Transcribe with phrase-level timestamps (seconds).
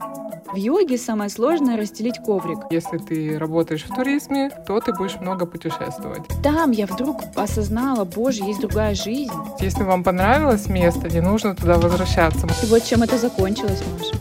[0.00, 2.58] В йоге самое сложное расстелить коврик.
[2.70, 6.22] Если ты работаешь в туризме, то ты будешь много путешествовать.
[6.42, 9.32] Там я вдруг осознала, боже, есть другая жизнь.
[9.60, 12.46] Если вам понравилось место, не нужно туда возвращаться.
[12.62, 14.14] И вот чем это закончилось, Маша.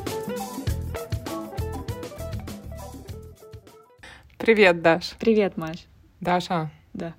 [4.37, 5.15] Привет, Даш.
[5.19, 5.85] Привет, Маш.
[6.21, 7.13] Даша, Да.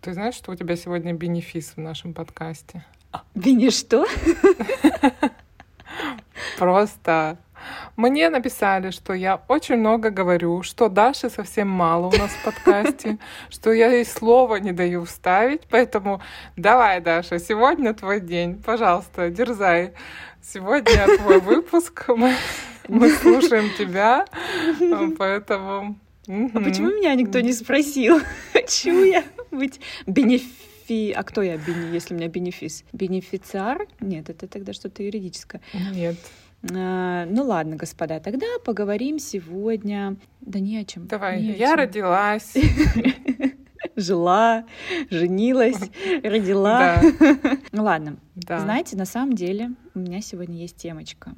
[0.00, 2.84] ты знаешь, что у тебя сегодня бенефис в нашем подкасте?
[3.34, 4.06] Бини что?
[6.58, 7.38] Просто
[7.96, 13.18] мне написали, что я очень много говорю, что Даши совсем мало у нас в подкасте,
[13.50, 16.20] что я ей слова не даю вставить, поэтому
[16.56, 19.92] давай, Даша, сегодня твой день, пожалуйста, дерзай.
[20.42, 22.34] Сегодня твой выпуск, мы,
[22.88, 24.26] мы слушаем тебя,
[25.18, 25.96] поэтому...
[26.26, 28.20] А почему меня никто не спросил?
[28.52, 31.12] Хочу я быть бенефи...
[31.12, 31.92] А кто я, бени...
[31.92, 32.84] если у меня бенефис?
[32.92, 33.86] Бенефициар?
[34.00, 35.60] Нет, это тогда что-то юридическое.
[35.92, 36.16] Нет.
[36.70, 40.16] А, ну ладно, господа, тогда поговорим сегодня.
[40.40, 41.06] Да не о чем.
[41.06, 41.76] Давай, не я чем.
[41.76, 42.54] родилась.
[43.96, 44.64] Жила,
[45.10, 45.80] женилась,
[46.22, 47.00] родила.
[47.72, 48.16] Ну ладно.
[48.34, 51.34] Знаете, на самом деле у меня сегодня есть темочка.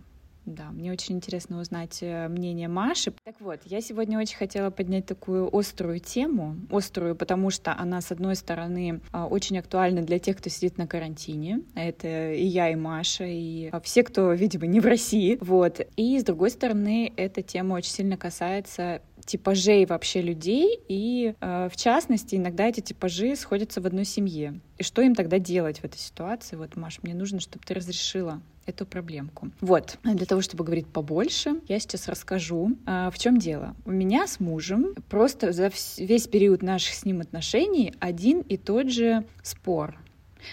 [0.47, 3.15] Да, мне очень интересно узнать э, мнение Маши.
[3.25, 6.57] Так вот, я сегодня очень хотела поднять такую острую тему.
[6.71, 10.87] Острую, потому что она, с одной стороны, а, очень актуальна для тех, кто сидит на
[10.87, 11.63] карантине.
[11.75, 15.39] Это и я, и Маша, и а, все, кто, видимо, не в России.
[15.41, 15.81] Вот.
[15.97, 21.77] И, с другой стороны, эта тема очень сильно касается типажей вообще людей, и э, в
[21.77, 24.61] частности иногда эти типажи сходятся в одной семье.
[24.79, 26.57] И что им тогда делать в этой ситуации?
[26.57, 29.51] Вот, Маш, мне нужно, чтобы ты разрешила эту проблемку.
[29.61, 33.77] Вот, для того, чтобы говорить побольше, я сейчас расскажу, а, в чем дело.
[33.85, 38.91] У меня с мужем просто за весь период наших с ним отношений один и тот
[38.91, 39.99] же спор.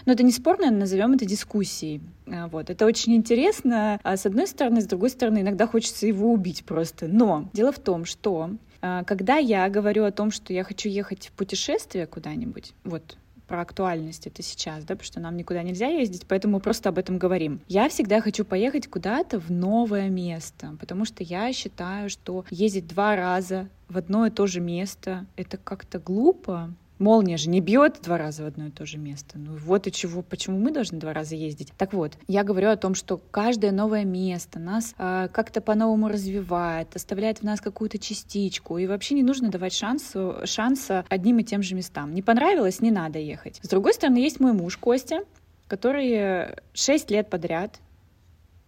[0.05, 2.01] Но это не спор, назовем это дискуссией.
[2.27, 2.69] А, Вот.
[2.69, 7.07] Это очень интересно, а, с одной стороны, с другой стороны, иногда хочется его убить просто.
[7.07, 11.27] Но дело в том, что а, когда я говорю о том, что я хочу ехать
[11.27, 13.17] в путешествие куда-нибудь, вот
[13.51, 16.97] про актуальность это сейчас, да, потому что нам никуда нельзя ездить, поэтому мы просто об
[16.97, 17.59] этом говорим.
[17.67, 23.17] Я всегда хочу поехать куда-то в новое место, потому что я считаю, что ездить два
[23.17, 28.19] раза в одно и то же место— это как-то глупо, Молния же не бьет два
[28.19, 29.39] раза в одно и то же место.
[29.39, 31.73] Ну вот и чего, почему мы должны два раза ездить.
[31.75, 36.95] Так вот, я говорю о том, что каждое новое место нас а, как-то по-новому развивает,
[36.95, 41.63] оставляет в нас какую-то частичку, и вообще не нужно давать шансу, шанса одним и тем
[41.63, 42.13] же местам.
[42.13, 43.59] Не понравилось, не надо ехать.
[43.63, 45.23] С другой стороны, есть мой муж Костя,
[45.67, 47.79] который 6 лет подряд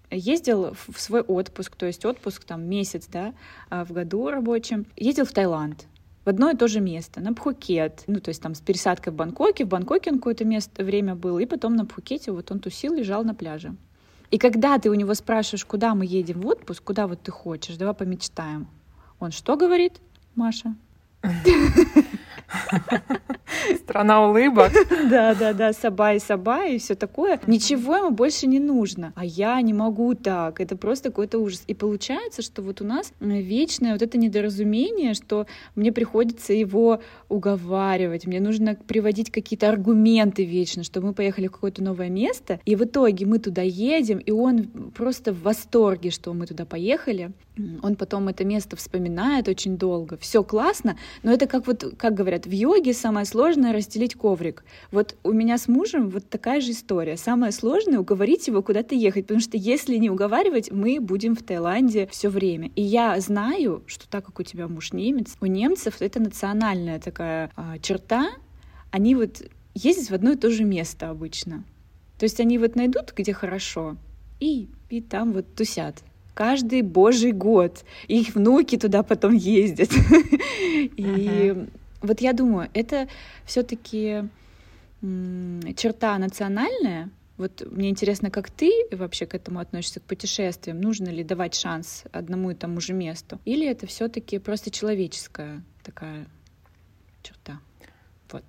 [0.09, 3.35] ездил в в свой отпуск, то есть отпуск там месяц, да,
[3.69, 5.85] а, в году рабочем, ездил в Таиланд
[6.25, 9.15] в одно и то же место, на Пхукет, ну, то есть там с пересадкой в
[9.15, 12.93] Бангкоке, в Бангкоке он какое-то место, время был, и потом на Пхукете вот он тусил,
[12.93, 13.75] лежал на пляже.
[14.31, 17.77] И когда ты у него спрашиваешь, куда мы едем в отпуск, куда вот ты хочешь,
[17.77, 18.67] давай помечтаем,
[19.19, 19.99] он что говорит,
[20.35, 20.75] Маша?
[23.77, 24.71] Страна улыбок.
[25.09, 27.39] Да, да, да, саба и саба и все такое.
[27.45, 29.11] Ничего ему больше не нужно.
[29.15, 30.59] А я не могу так.
[30.61, 31.63] Это просто какой-то ужас.
[31.67, 38.25] И получается, что вот у нас вечное вот это недоразумение, что мне приходится его уговаривать.
[38.25, 42.59] Мне нужно приводить какие-то аргументы вечно, что мы поехали в какое-то новое место.
[42.65, 47.31] И в итоге мы туда едем, и он просто в восторге, что мы туда поехали.
[47.83, 50.17] Он потом это место вспоминает очень долго.
[50.17, 54.63] Все классно, но это как вот, как говорят, в йоге самое сложное расстелить коврик.
[54.91, 57.17] Вот у меня с мужем вот такая же история.
[57.17, 62.07] Самое сложное уговорить его куда-то ехать, потому что если не уговаривать, мы будем в Таиланде
[62.07, 62.71] все время.
[62.75, 67.51] И я знаю, что так как у тебя муж немец, у немцев это национальная такая
[67.55, 68.31] а, черта.
[68.91, 69.43] Они вот
[69.73, 71.63] ездят в одно и то же место обычно.
[72.19, 73.97] То есть они вот найдут, где хорошо,
[74.39, 77.83] и, и там вот тусят каждый божий год.
[78.07, 79.89] Их внуки туда потом ездят.
[80.97, 81.67] И
[82.03, 83.07] вот я думаю, это
[83.45, 84.29] все-таки
[85.01, 87.09] черта национальная.
[87.37, 90.79] Вот мне интересно, как ты вообще к этому относишься, к путешествиям?
[90.79, 93.39] Нужно ли давать шанс одному и тому же месту?
[93.43, 96.27] Или это все-таки просто человеческая такая
[97.23, 97.59] черта?
[98.31, 98.43] Вот.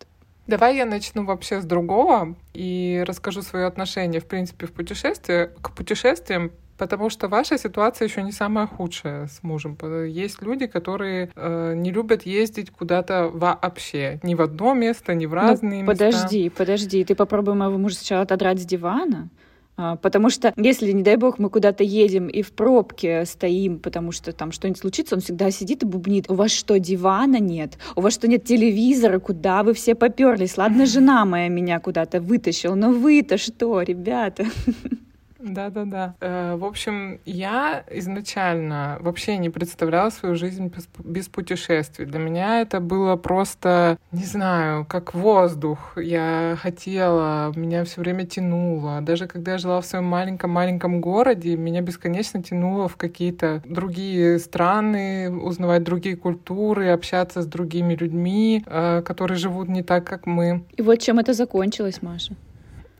[0.46, 5.70] Давай я начну вообще с другого и расскажу свое отношение, в принципе, в путешествии, к
[5.74, 9.76] путешествиям, Потому что ваша ситуация еще не самая худшая с мужем.
[10.06, 14.18] Есть люди, которые э, не любят ездить куда-то вообще.
[14.22, 16.04] Ни в одно место, ни в разные ну, места.
[16.06, 17.04] Подожди, подожди.
[17.04, 19.28] Ты попробуй моего мужа сначала отодрать с дивана.
[19.76, 24.12] А, Потому что если, не дай бог, мы куда-то едем и в пробке стоим, потому
[24.12, 26.30] что там что-нибудь случится, он всегда сидит и бубнит.
[26.30, 27.78] У вас что, дивана нет?
[27.96, 29.18] У вас что, нет телевизора?
[29.18, 30.56] Куда вы все поперлись?
[30.56, 34.44] Ладно, жена моя меня куда-то вытащила, но вы-то что, ребята?
[35.44, 36.14] Да-да-да.
[36.20, 42.06] Э, в общем, я изначально вообще не представляла свою жизнь без, без путешествий.
[42.06, 45.96] Для меня это было просто, не знаю, как воздух.
[45.96, 49.02] Я хотела, меня все время тянуло.
[49.02, 55.30] Даже когда я жила в своем маленьком-маленьком городе, меня бесконечно тянуло в какие-то другие страны,
[55.30, 60.64] узнавать другие культуры, общаться с другими людьми, э, которые живут не так, как мы.
[60.76, 62.34] И вот чем это закончилось, Маша?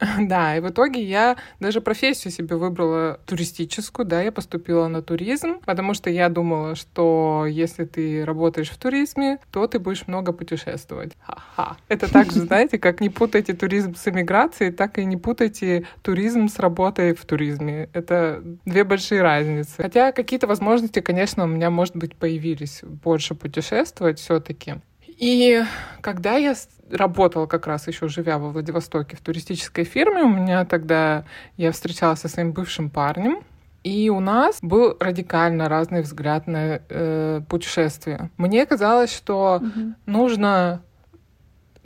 [0.19, 5.61] Да, и в итоге я даже профессию себе выбрала туристическую, да, я поступила на туризм,
[5.65, 11.13] потому что я думала, что если ты работаешь в туризме, то ты будешь много путешествовать.
[11.21, 11.77] Ха-ха.
[11.89, 16.49] Это так же, знаете, как не путайте туризм с эмиграцией, так и не путайте туризм
[16.49, 17.89] с работой в туризме.
[17.93, 19.83] Это две большие разницы.
[19.83, 24.77] Хотя какие-то возможности, конечно, у меня, может быть, появились больше путешествовать все таки
[25.19, 25.65] и
[26.01, 26.55] когда я
[26.91, 31.25] работала как раз еще живя во Владивостоке в туристической фирме, у меня тогда
[31.57, 33.43] я встречалась со своим бывшим парнем,
[33.83, 38.31] и у нас был радикально разный взгляд на э, путешествие.
[38.39, 39.95] Мне казалось, что угу.
[40.07, 40.83] нужно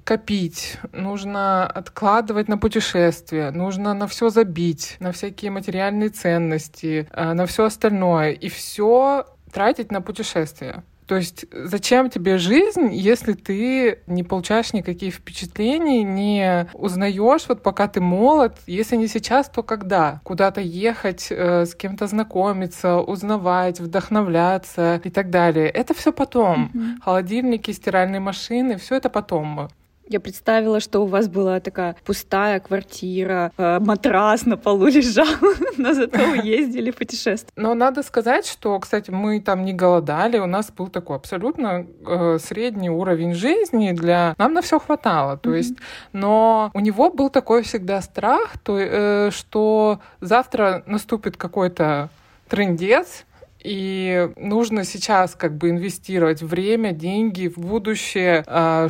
[0.04, 7.46] копить, нужно откладывать на путешествия, нужно на все забить, на всякие материальные ценности, э, на
[7.46, 10.84] все остальное, и все тратить на путешествия.
[11.08, 17.88] То есть зачем тебе жизнь, если ты не получаешь никаких впечатлений, не узнаешь, вот пока
[17.88, 20.20] ты молод, если не сейчас, то когда?
[20.22, 25.70] Куда-то ехать, э, с кем-то знакомиться, узнавать, вдохновляться и так далее.
[25.70, 26.70] Это все потом.
[26.74, 27.02] Mm-hmm.
[27.02, 29.70] Холодильники, стиральные машины, все это потом.
[30.08, 35.26] Я представила, что у вас была такая пустая квартира, э, матрас на полу лежал,
[35.76, 37.52] но зато ездили путешествовать.
[37.56, 42.38] Но надо сказать, что, кстати, мы там не голодали, у нас был такой абсолютно э,
[42.40, 44.34] средний уровень жизни для...
[44.38, 45.56] Нам на все хватало, то mm-hmm.
[45.56, 45.76] есть...
[46.14, 52.08] Но у него был такой всегда страх, то, э, что завтра наступит какой-то
[52.48, 53.26] трендец,
[53.60, 58.88] и нужно сейчас как бы инвестировать время, деньги в будущее, а,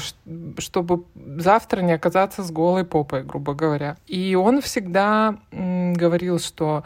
[0.58, 1.04] чтобы
[1.38, 3.96] завтра не оказаться с голой попой, грубо говоря.
[4.06, 6.84] И он всегда говорил, что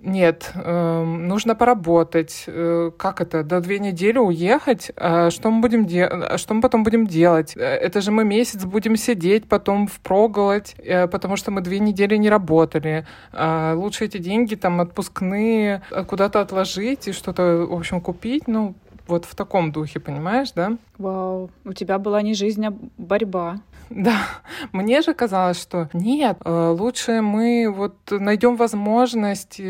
[0.00, 2.44] нет, э, нужно поработать.
[2.46, 3.42] Э, как это?
[3.42, 4.92] До две недели уехать?
[4.96, 6.40] А что мы будем делать?
[6.40, 7.56] Что мы потом будем делать?
[7.56, 12.16] Э, это же мы месяц будем сидеть, потом впроголодь, э, потому что мы две недели
[12.16, 13.06] не работали.
[13.32, 18.46] Э, лучше эти деньги там отпускные э, куда-то отложить и что-то, в общем, купить.
[18.46, 18.74] Ну,
[19.08, 20.76] вот в таком духе, понимаешь, да?
[20.98, 23.56] Вау, у тебя была не жизнь, а борьба.
[23.98, 24.26] Да,
[24.72, 29.60] мне же казалось, что нет, э, лучше мы вот найдем возможность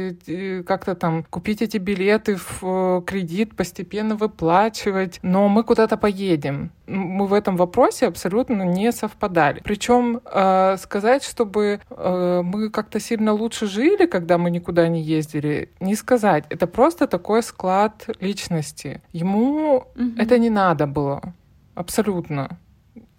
[0.67, 6.70] как-то там купить эти билеты в э, кредит, постепенно выплачивать, но мы куда-то поедем.
[6.87, 9.61] Мы в этом вопросе абсолютно не совпадали.
[9.62, 15.94] Причем э, сказать, чтобы мы как-то сильно лучше жили, когда мы никуда не ездили, не
[15.94, 16.44] сказать.
[16.49, 19.03] Это просто такой склад личности.
[19.12, 20.12] Ему угу.
[20.17, 21.35] это не надо было.
[21.75, 22.59] Абсолютно.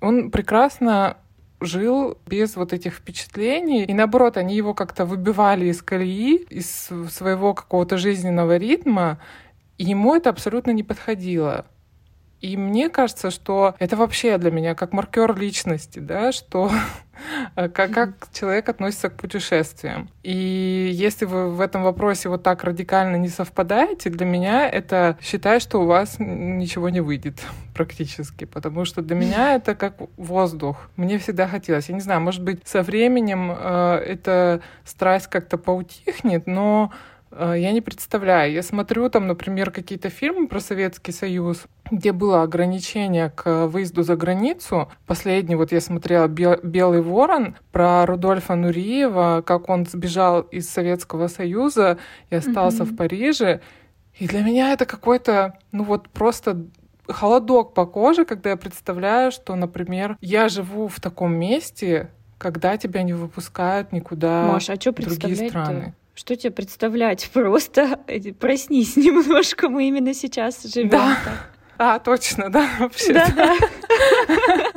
[0.02, 1.18] Он прекрасно
[1.62, 3.84] жил без вот этих впечатлений.
[3.84, 9.20] И наоборот, они его как-то выбивали из колеи, из своего какого-то жизненного ритма,
[9.78, 11.66] и ему это абсолютно не подходило.
[12.42, 16.72] И мне кажется, что это вообще для меня как маркер личности, да, что
[17.56, 20.10] как, как человек относится к путешествиям.
[20.24, 25.60] И если вы в этом вопросе вот так радикально не совпадаете, для меня это считай,
[25.60, 27.42] что у вас ничего не выйдет
[27.76, 30.90] практически, потому что для меня это как воздух.
[30.96, 31.90] Мне всегда хотелось.
[31.90, 37.72] Я не знаю, может быть, со временем э, эта страсть как-то поутихнет, но Э, я
[37.72, 38.52] не представляю.
[38.54, 44.16] Я смотрю там, например, какие-то фильмы про Советский Союз, где было ограничение к выезду за
[44.16, 44.92] границу.
[45.06, 51.98] Последний вот я смотрела «Белый ворон» про Рудольфа Нуриева, как он сбежал из Советского Союза
[52.30, 52.94] и остался mm-hmm.
[52.94, 53.62] в Париже.
[54.18, 56.66] И для меня это какой-то, ну вот просто
[57.08, 63.04] холодок по коже, когда я представляю, что, например, я живу в таком месте, когда тебя
[63.04, 65.94] не выпускают никуда Маша, а что в другие страны.
[66.20, 67.30] Что тебе представлять?
[67.34, 67.98] Просто
[68.40, 70.90] проснись немножко, мы именно сейчас живем.
[70.90, 71.18] Да.
[71.78, 73.14] А, точно, да, вообще.
[73.14, 73.56] Да, да.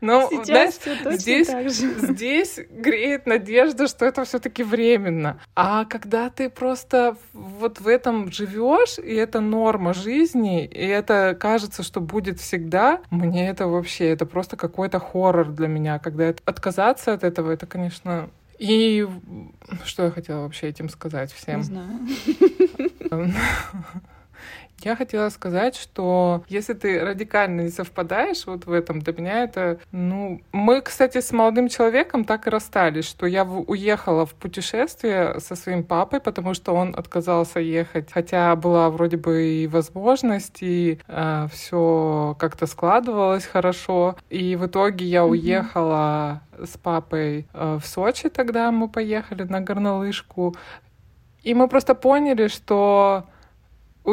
[0.01, 5.41] Ну, Сейчас да, здесь, здесь греет надежда, что это все-таки временно.
[5.57, 11.83] А когда ты просто вот в этом живешь, и это норма жизни, и это кажется,
[11.83, 15.99] что будет всегда, мне это вообще, это просто какой-то хоррор для меня.
[15.99, 18.31] Когда отказаться от этого, это, конечно,
[18.63, 19.05] и
[19.85, 21.59] что я хотела вообще этим сказать всем?
[21.59, 21.99] Не знаю.
[24.85, 29.79] Я хотела сказать, что если ты радикально не совпадаешь вот в этом, для меня это,
[29.93, 35.55] ну, мы, кстати, с молодым человеком так и расстались, что я уехала в путешествие со
[35.55, 41.47] своим папой, потому что он отказался ехать, хотя была вроде бы и возможность, и э,
[41.53, 48.71] все как-то складывалось хорошо, и в итоге я уехала с папой э, в Сочи, тогда
[48.73, 50.57] мы поехали на горнолыжку,
[51.43, 53.25] и мы просто поняли, что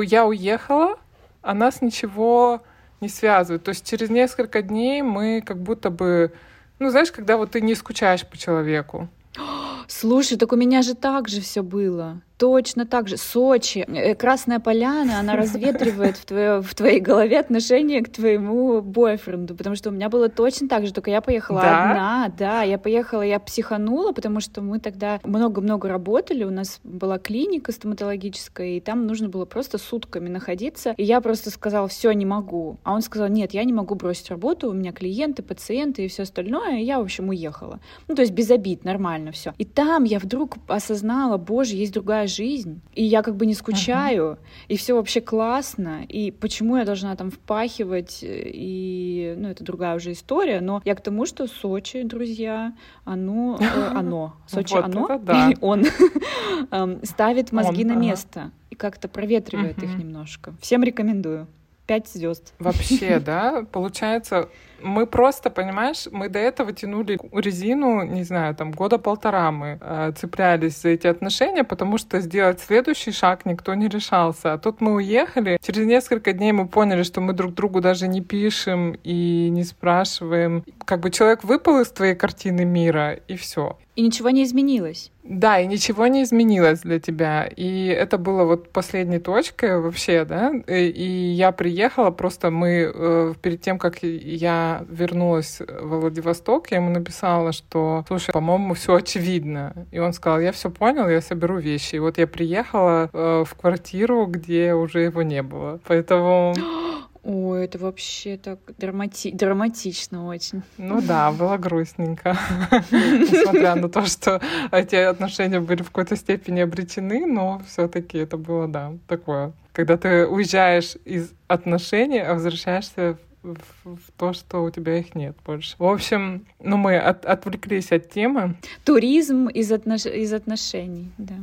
[0.01, 0.97] я уехала,
[1.41, 2.61] а нас ничего
[3.01, 3.63] не связывает.
[3.63, 6.33] То есть через несколько дней мы как будто бы,
[6.79, 9.07] ну знаешь, когда вот ты не скучаешь по человеку.
[9.87, 12.21] Слушай, так у меня же так же все было.
[12.39, 13.17] Точно так же.
[13.17, 19.55] Сочи, э, Красная Поляна, она разветривает в, твое, в твоей голове отношение к твоему бойфренду,
[19.55, 21.89] потому что у меня было точно так же, только я поехала да?
[21.91, 27.17] одна, да, я поехала, я психанула, потому что мы тогда много-много работали, у нас была
[27.19, 32.25] клиника стоматологическая, и там нужно было просто сутками находиться, и я просто сказала, все, не
[32.25, 32.77] могу.
[32.83, 36.23] А он сказал, нет, я не могу бросить работу, у меня клиенты, пациенты и все
[36.23, 37.81] остальное, и я, в общем, уехала.
[38.07, 39.53] Ну, то есть без обид, нормально все.
[39.57, 44.23] И там я вдруг осознала, боже, есть другая жизнь, и я как бы не скучаю,
[44.23, 44.65] uh-huh.
[44.69, 50.13] и все вообще классно, и почему я должна там впахивать, и, ну, это другая уже
[50.13, 55.07] история, но я к тому, что Сочи, друзья, оно, э, оно, Сочи, оно,
[55.61, 55.85] он
[56.71, 60.53] эм, ставит мозги на место и как-то проветривает их немножко.
[60.61, 61.47] Всем рекомендую
[61.89, 62.53] пять звезд.
[62.59, 63.65] Вообще, да?
[63.71, 64.49] Получается,
[64.81, 70.11] мы просто, понимаешь, мы до этого тянули резину, не знаю, там года полтора мы э,
[70.15, 74.53] цеплялись за эти отношения, потому что сделать следующий шаг никто не решался.
[74.53, 78.21] А тут мы уехали, через несколько дней мы поняли, что мы друг другу даже не
[78.21, 80.63] пишем и не спрашиваем.
[80.85, 83.77] Как бы человек выпал из твоей картины мира, и все.
[83.95, 85.11] И ничего не изменилось.
[85.23, 87.49] Да, и ничего не изменилось для тебя.
[87.53, 90.53] И это было вот последней точкой вообще, да.
[90.67, 96.89] И я приехала, просто мы э, перед тем, как я вернулась в Владивосток, я ему
[96.89, 99.87] написала, что, слушай, по-моему, все очевидно.
[99.91, 101.95] И он сказал, я все понял, я соберу вещи.
[101.95, 105.79] И вот я приехала э, в квартиру, где уже его не было.
[105.85, 106.53] Поэтому
[107.23, 109.31] Ой, это вообще так драмати...
[109.31, 110.63] драматично очень.
[110.77, 112.37] Ну да, было грустненько.
[112.91, 118.37] Несмотря на то, что эти отношения были в какой-то степени обречены, но все таки это
[118.37, 119.51] было, да, такое.
[119.73, 125.35] Когда ты уезжаешь из отношений, а возвращаешься в, в то, что у тебя их нет
[125.45, 125.75] больше.
[125.77, 128.55] В общем, ну мы от, отвлеклись от темы.
[128.83, 130.05] Туризм из, отнош...
[130.05, 131.35] из отношений, да.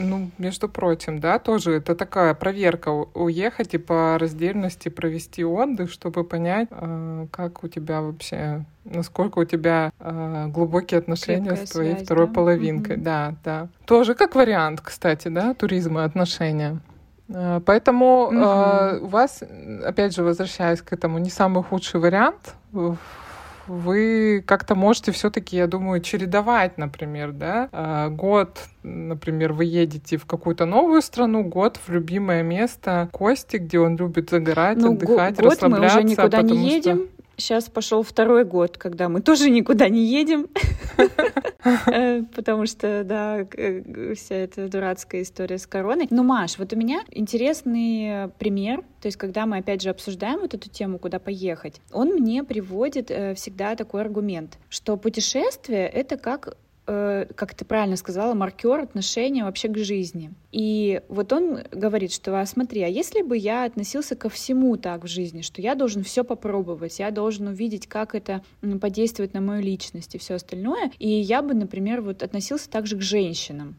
[0.00, 6.24] Ну, между прочим, да, тоже это такая проверка уехать и по раздельности провести отдых, чтобы
[6.24, 11.92] понять, а, как у тебя вообще, насколько у тебя а, глубокие отношения Крепкая с твоей
[11.92, 12.32] связь, второй да?
[12.32, 12.96] половинкой.
[12.96, 13.04] Угу.
[13.04, 13.68] Да, да.
[13.84, 16.80] Тоже как вариант, кстати, да, туризма отношения.
[17.32, 19.06] А, поэтому угу.
[19.06, 19.42] у вас,
[19.84, 22.54] опять же, возвращаясь к этому, не самый худший вариант
[23.70, 30.26] вы как-то можете все-таки, я думаю, чередовать, например, да, а, год, например, вы едете в
[30.26, 35.52] какую-то новую страну, год в любимое место Кости, где он любит загорать, ну, отдыхать, год
[35.52, 35.68] расслабляться.
[35.68, 36.96] мы уже никуда не едем.
[36.96, 40.48] Что сейчас пошел второй год, когда мы тоже никуда не едем,
[41.86, 43.46] э, потому что, да,
[44.14, 46.06] вся эта дурацкая история с короной.
[46.10, 50.54] Но, Маш, вот у меня интересный пример, то есть когда мы, опять же, обсуждаем вот
[50.54, 56.56] эту тему, куда поехать, он мне приводит э, всегда такой аргумент, что путешествие— это как
[56.92, 60.32] Э, как ты правильно сказала, маркер отношения вообще к жизни.
[60.50, 65.04] И вот он говорит, что, а смотри, а если бы я относился ко всему так
[65.04, 68.42] в жизни, что я должен все попробовать, я должен увидеть, как это
[68.80, 73.02] подействует на мою личность и все остальное, и я бы, например, вот относился также к
[73.02, 73.76] женщинам.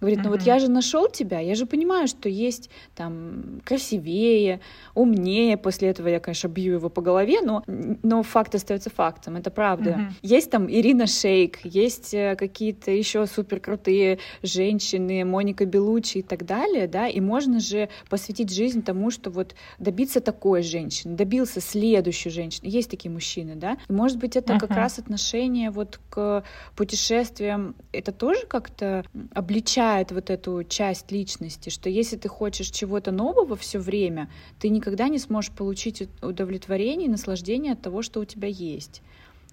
[0.00, 4.60] Говорит, ну вот я же нашел тебя, я же понимаю, что есть там красивее,
[4.94, 5.56] умнее.
[5.56, 9.90] После этого я, конечно, бью его по голове, но, но факт остается фактом, это правда.
[9.90, 10.12] Mm-hmm.
[10.22, 16.46] Есть там Ирина Шейк, есть э, какие-то еще супер крутые женщины, Моника Белучи и так
[16.46, 22.30] далее, да, и можно же посвятить жизнь тому, что вот добиться такой женщины, добился следующей
[22.30, 22.68] женщины.
[22.68, 24.60] Есть такие мужчины, да, и может быть это uh-huh.
[24.60, 26.42] как раз отношение вот к
[26.74, 29.04] путешествиям, это тоже как-то
[29.34, 34.28] обличает отделяет вот эту часть личности, что если ты хочешь чего-то нового все время,
[34.58, 39.02] ты никогда не сможешь получить удовлетворение и наслаждение от того, что у тебя есть.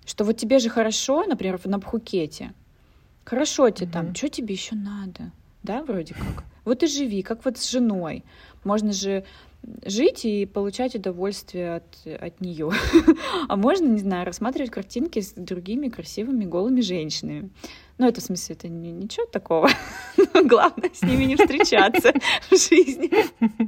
[0.06, 2.54] Что вот тебе же хорошо, например, на Пхукете.
[3.26, 3.92] Хорошо тебе mm-hmm.
[3.92, 5.32] там, что тебе еще надо?
[5.64, 6.46] Да, вроде как.
[6.64, 8.24] Вот и живи, как вот с женой.
[8.64, 9.26] Можно же
[9.86, 12.72] жить и получать удовольствие от, от нее.
[13.50, 17.50] а можно, не знаю, рассматривать картинки с другими красивыми голыми женщинами.
[17.98, 19.70] Ну, это в смысле, это не, ничего такого.
[20.44, 22.14] Главное с ними не встречаться
[22.50, 23.10] в жизни.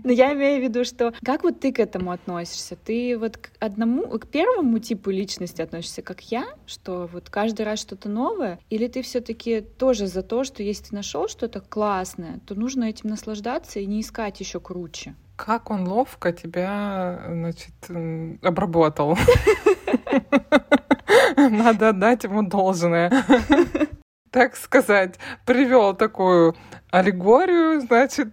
[0.03, 2.75] Но я имею в виду, что как вот ты к этому относишься?
[2.75, 7.79] Ты вот к одному, к первому типу личности относишься, как я, что вот каждый раз
[7.79, 12.53] что-то новое, или ты все-таки тоже за то, что если ты нашел что-то классное, то
[12.53, 15.15] нужно этим наслаждаться и не искать еще круче?
[15.35, 17.73] Как он ловко тебя, значит,
[18.43, 19.17] обработал.
[21.37, 23.11] Надо отдать ему должное.
[24.31, 26.55] Так сказать, привел такую
[26.91, 28.29] аллегорию, значит,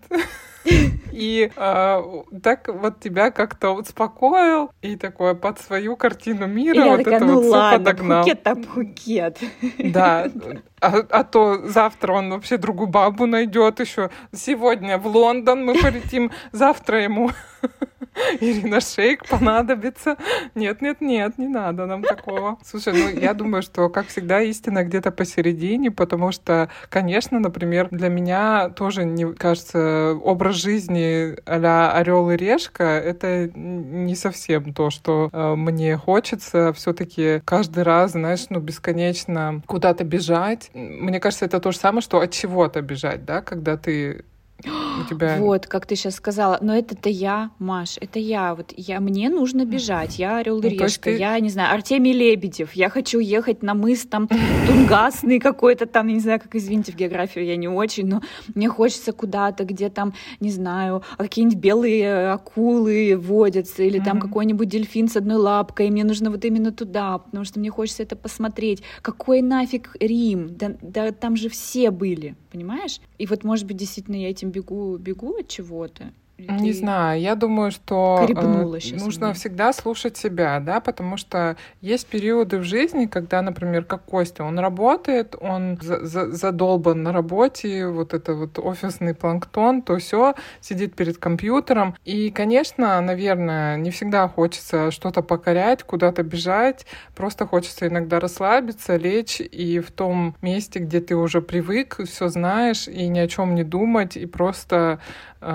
[1.16, 6.98] и э, так вот тебя как-то успокоил и такое под свою картину мира и вот
[6.98, 8.22] такая, это ну вот все ладно, подогнал.
[8.22, 9.38] Пхукет там Пхукет.
[9.78, 10.28] Да,
[10.80, 14.10] а, а то завтра он вообще другую бабу найдет еще.
[14.34, 17.30] Сегодня в Лондон мы полетим, завтра ему
[18.40, 20.16] Ирина Шейк понадобится.
[20.54, 22.58] Нет, нет, нет, не надо нам такого.
[22.64, 28.08] Слушай, ну я думаю, что, как всегда, истина где-то посередине, потому что, конечно, например, для
[28.08, 31.05] меня тоже, не кажется, образ жизни
[31.46, 36.72] а орел и решка— это не совсем то, что э, мне хочется.
[36.72, 40.70] все таки каждый раз, знаешь, ну, бесконечно куда-то бежать.
[40.74, 44.24] Мне кажется, это то же самое, что от чего-то бежать, да, когда ты
[44.64, 45.36] у тебя...
[45.38, 46.58] Вот, как ты сейчас сказала.
[46.60, 48.54] Но это-то я, Маш, это я.
[48.54, 50.18] Вот я, мне нужно бежать.
[50.18, 51.10] Я Орел и ну, Решка.
[51.10, 51.18] Ты...
[51.18, 52.72] Я, не знаю, Артемий Лебедев.
[52.72, 54.28] Я хочу ехать на мыс там
[54.66, 58.22] Тунгасный какой-то там, не знаю, как, извините, в географию я не очень, но
[58.54, 65.08] мне хочется куда-то, где там, не знаю, какие-нибудь белые акулы водятся, или там какой-нибудь дельфин
[65.08, 65.90] с одной лапкой.
[65.90, 68.82] Мне нужно вот именно туда, потому что мне хочется это посмотреть.
[69.02, 70.56] Какой нафиг Рим?
[70.56, 73.00] Да, да там же все были, понимаешь?
[73.18, 76.12] И вот, может быть, действительно я этим бегу, бегу от чего-то.
[76.38, 82.58] Не знаю, я думаю, что э, нужно всегда слушать себя, да, потому что есть периоды
[82.58, 88.12] в жизни, когда, например, как Костя, он работает, он за за задолбан на работе, вот
[88.12, 91.96] это вот офисный планктон, то все, сидит перед компьютером.
[92.04, 99.40] И, конечно, наверное, не всегда хочется что-то покорять, куда-то бежать, просто хочется иногда расслабиться, лечь
[99.40, 103.64] и в том месте, где ты уже привык, все знаешь, и ни о чем не
[103.64, 105.00] думать, и просто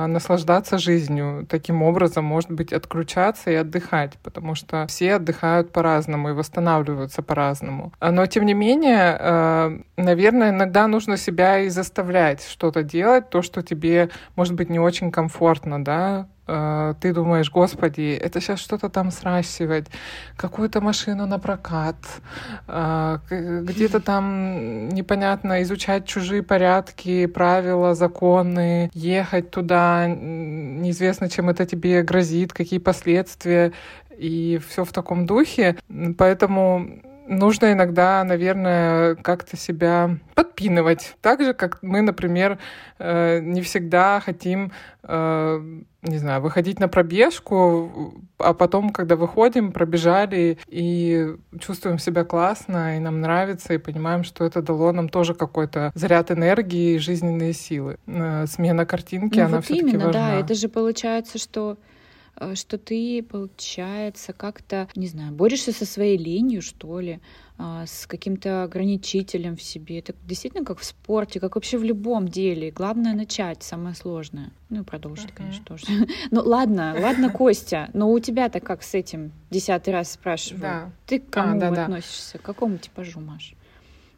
[0.08, 1.46] наслаждаться наслаждаться жизнью.
[1.50, 7.92] Таким образом, может быть, отключаться и отдыхать, потому что все отдыхают по-разному и восстанавливаются по-разному.
[8.02, 13.62] Но, тем не менее, э, наверное, иногда нужно себя и заставлять что-то делать, то, что
[13.62, 16.28] тебе, может быть, не очень комфортно, да,
[17.02, 19.88] ты думаешь, господи, это сейчас что-то там сращивать,
[20.36, 21.96] какую-то машину на прокат,
[22.68, 32.04] э, где-то там непонятно изучать чужие порядки, правила, законы, ехать туда, неизвестно, чем это тебе
[32.04, 33.72] грозит, какие последствия,
[34.18, 35.78] и все в таком духе.
[36.18, 41.16] Поэтому нужно иногда, наверное, как-то себя подпинывать.
[41.22, 42.60] Так же, как мы, например,
[43.00, 44.72] э, не всегда хотим,
[45.04, 52.98] э, не знаю, выходить на пробежку, а потом, когда выходим, пробежали и чувствуем себя классно,
[52.98, 57.54] и нам нравится, и понимаем, что это дало нам тоже какой-то заряд энергии и жизненные
[57.54, 57.98] силы.
[58.08, 60.12] Э, смена картинки, ну, она вот все-таки важна.
[60.12, 61.78] Да, это же получается, что
[62.56, 67.20] что ты, получается, как-то, не знаю, борешься со своей ленью, что ли,
[67.58, 70.00] а, с каким-то ограничителем в себе.
[70.00, 72.72] Это действительно как в спорте, как вообще в любом деле.
[72.72, 74.52] Главное начать, самое сложное.
[74.70, 75.36] Ну и продолжить, uh-huh.
[75.36, 75.86] конечно, тоже.
[76.32, 80.62] Ну ладно, ладно, Костя, но у тебя-то как с этим десятый раз спрашиваю?
[80.62, 80.92] Да.
[81.06, 82.40] Ты к кому а, да, относишься?
[82.40, 83.54] К какому типажу, Маш?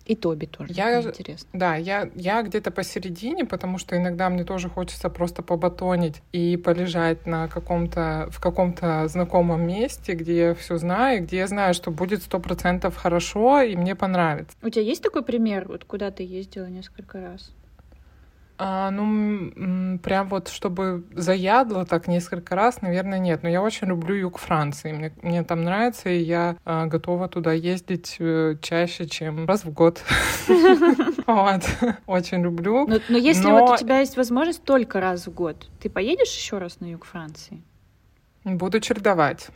[0.06, 0.74] И Тоби тоже.
[0.74, 1.50] Я, интересно.
[1.54, 7.26] Да, я, я где-то посередине, потому что иногда мне тоже хочется просто побатонить и полежать
[7.26, 12.22] на каком-то, в каком-то знакомом месте, где я все знаю, где я знаю, что будет
[12.24, 14.58] сто процентов хорошо и мне понравится.
[14.62, 17.54] У тебя есть такой пример, вот куда ты ездила несколько раз?
[18.58, 23.44] А, ну, прям вот, чтобы заядло так несколько раз, наверное, нет.
[23.44, 24.92] Но я очень люблю юг Франции.
[24.92, 29.72] Мне, мне там нравится, и я а, готова туда ездить э, чаще, чем раз в
[29.72, 30.04] год.
[31.26, 31.62] Вот.
[32.06, 32.86] Очень люблю.
[33.08, 36.82] Но если вот у тебя есть возможность только раз в год, ты поедешь еще раз
[36.82, 37.64] на юг Франции?
[38.44, 39.48] Буду чередовать.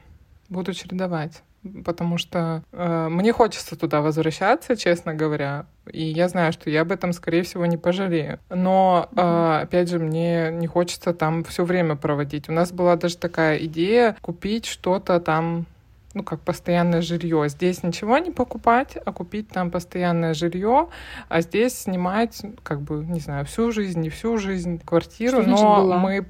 [0.47, 6.69] Буду чередовать потому что э, мне хочется туда возвращаться, честно говоря, и я знаю, что
[6.69, 8.39] я об этом, скорее всего, не пожалею.
[8.49, 12.49] Но, э, опять же, мне не хочется там все время проводить.
[12.49, 15.65] У нас была даже такая идея купить что-то там
[16.13, 17.47] ну, как постоянное жилье.
[17.47, 20.89] Здесь ничего не покупать, а купить там постоянное жилье,
[21.29, 25.81] а здесь снимать, как бы, не знаю, всю жизнь, не всю жизнь квартиру, что но
[25.83, 25.97] была?
[25.99, 26.25] мы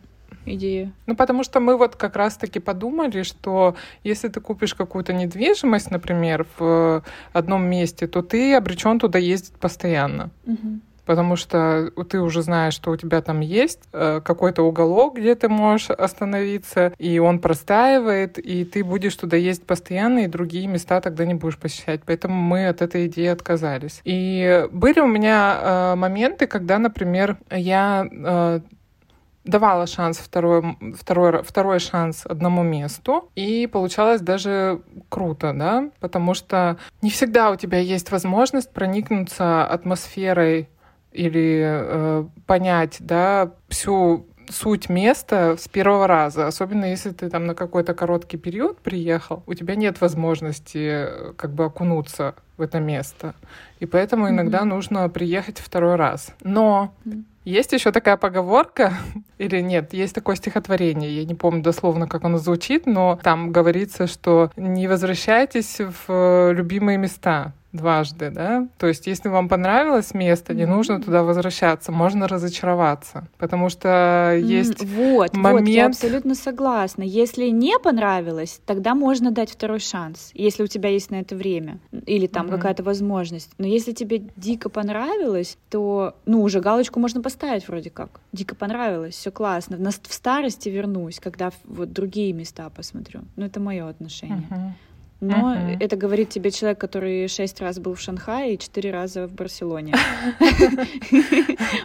[0.55, 0.91] идея?
[1.05, 6.45] Ну, потому что мы вот как раз-таки подумали, что если ты купишь какую-то недвижимость, например,
[6.57, 10.29] в одном месте, то ты обречен туда ездить постоянно.
[10.45, 10.79] Угу.
[11.07, 15.47] потому что ты уже знаешь, что у тебя там есть э, какой-то уголок, где ты
[15.47, 21.25] можешь остановиться, и он простаивает, и ты будешь туда есть постоянно, и другие места тогда
[21.25, 22.01] не будешь посещать.
[22.05, 24.01] Поэтому мы от этой идеи отказались.
[24.03, 28.59] И были у меня э, моменты, когда, например, я э,
[29.47, 36.77] давала шанс второй, второй, второй шанс одному месту, и получалось даже круто, да, потому что
[37.01, 40.69] не всегда у тебя есть возможность проникнуться атмосферой
[41.11, 47.55] или э, понять, да, всю суть места с первого раза, особенно если ты там на
[47.55, 53.35] какой-то короткий период приехал, у тебя нет возможности э, как бы окунуться в это место.
[53.79, 54.65] И поэтому иногда mm-hmm.
[54.65, 56.33] нужно приехать второй раз.
[56.43, 57.23] Но mm-hmm.
[57.47, 58.93] Есть еще такая поговорка,
[59.37, 64.07] или нет, есть такое стихотворение, я не помню дословно, как оно звучит, но там говорится,
[64.07, 68.67] что не возвращайтесь в э, любимые места дважды, да?
[68.77, 74.83] То есть, если вам понравилось место, не нужно туда возвращаться, можно разочароваться, потому что есть
[74.83, 75.67] вот, момент...
[75.67, 77.03] Вот, я абсолютно согласна.
[77.03, 81.79] Если не понравилось, тогда можно дать второй шанс, если у тебя есть на это время
[82.05, 82.51] или там mm-hmm.
[82.51, 83.51] какая-то возможность.
[83.57, 88.21] Но если тебе дико понравилось, то, ну, уже галочку можно поставить вроде как.
[88.31, 89.77] Дико понравилось, все классно.
[89.77, 93.21] В старости вернусь, когда вот другие места посмотрю.
[93.35, 94.47] Ну, это мое отношение.
[94.49, 94.86] Mm-hmm.
[95.19, 95.77] Но uh-huh.
[95.79, 99.95] это говорит тебе человек, который шесть раз был в Шанхае и четыре раза в Барселоне.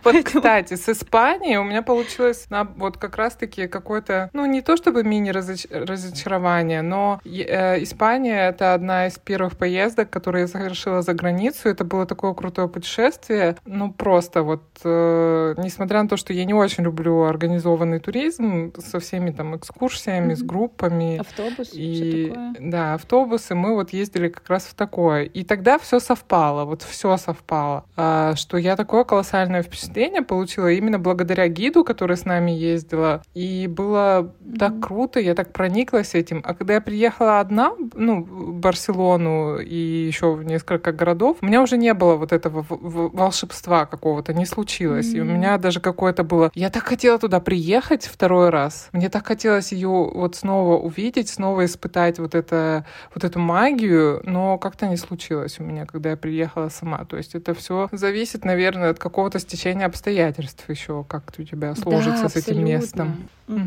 [0.04, 5.04] Вот, кстати, с Испанией у меня получилось вот как раз-таки какое-то, ну, не то чтобы
[5.04, 11.68] мини-разочарование, но э, Испания— это одна из первых поездок, которые я совершила за границу.
[11.68, 13.56] Это было такое крутое путешествие.
[13.64, 19.00] Ну, просто вот, э, несмотря на то, что я не очень люблю организованный туризм со
[19.00, 21.18] всеми там экскурсиями, с группами.
[21.18, 25.24] Автобус, и, Да, автобус автобусы, мы вот ездили как раз в такое.
[25.24, 27.84] И тогда все совпало, вот все совпало.
[27.96, 33.22] А, что я такое колоссальное впечатление получила именно благодаря гиду, который с нами ездила.
[33.34, 34.58] И было mm-hmm.
[34.58, 36.42] так круто, я так прониклась этим.
[36.44, 41.62] А когда я приехала одна, ну, в Барселону и еще в несколько городов, у меня
[41.62, 45.12] уже не было вот этого волшебства какого-то, не случилось.
[45.12, 45.16] Mm-hmm.
[45.16, 46.50] И у меня даже какое-то было...
[46.54, 48.88] Я так хотела туда приехать второй раз.
[48.92, 54.58] Мне так хотелось ее вот снова увидеть, снова испытать вот это вот эту магию, но
[54.58, 57.04] как-то не случилось у меня, когда я приехала сама.
[57.04, 62.24] То есть это все зависит, наверное, от какого-то стечения обстоятельств еще, как у тебя сложится
[62.24, 63.28] да, с этим местом.
[63.48, 63.58] Угу.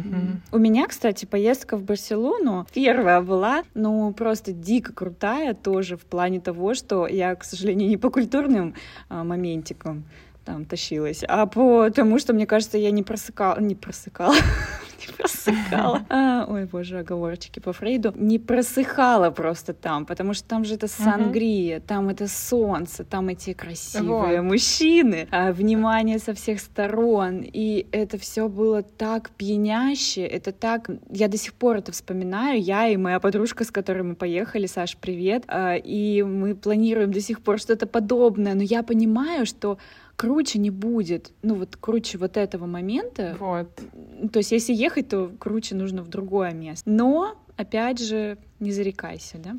[0.53, 6.39] У меня, кстати, поездка в Барселону первая была, ну, просто дико крутая тоже в плане
[6.39, 8.73] того, что я, к сожалению, не по культурным
[9.09, 10.05] а, моментикам
[10.45, 14.35] там тащилась, а по тому, что, мне кажется, я не просыкала, не просыкала,
[15.07, 16.05] не просыхала.
[16.09, 18.13] А, ой, боже, оговорочки по Фрейду.
[18.15, 23.53] Не просыхала просто там, потому что там же это сангрия, там это солнце, там эти
[23.53, 24.51] красивые вот.
[24.51, 27.41] мужчины, а, внимание со всех сторон.
[27.41, 30.89] И это все было так пьяняще, это так...
[31.09, 34.95] Я до сих пор это вспоминаю, я и моя подружка, с которой мы поехали, Саш,
[34.97, 39.77] привет, а, и мы планируем до сих пор что-то подобное, но я понимаю, что
[40.15, 41.31] круче не будет.
[41.41, 43.35] Ну вот круче вот этого момента.
[43.39, 43.69] Вот.
[44.31, 46.89] То есть если ехать, то круче нужно в другое место.
[46.89, 49.57] Но, опять же, не зарекайся, да?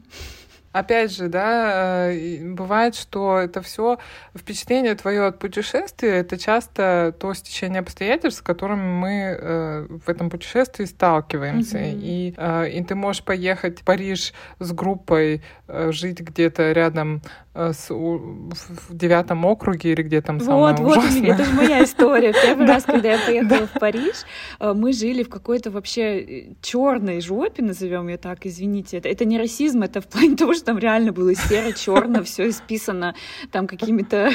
[0.79, 3.99] Опять же, да, э, бывает, что это все
[4.37, 10.31] впечатление твое от путешествия, это часто то стечение обстоятельств, с которыми мы э, в этом
[10.31, 11.79] путешествии сталкиваемся.
[11.79, 12.01] Mm-hmm.
[12.03, 18.97] И, э, и ты можешь поехать в Париж с группой, жить где-то рядом с, в
[18.97, 21.21] девятом округе или где там самое Вот, ужасное.
[21.23, 22.33] вот, это же моя история.
[22.43, 24.25] Первый раз, когда я поехала в Париж,
[24.61, 28.99] мы жили в какой-то вообще черной жопе, назовем ее так, извините.
[28.99, 32.51] Это, это не расизм, это в плане того, что там реально было серо, черно, все
[32.51, 33.15] исписано
[33.53, 34.31] там какими-то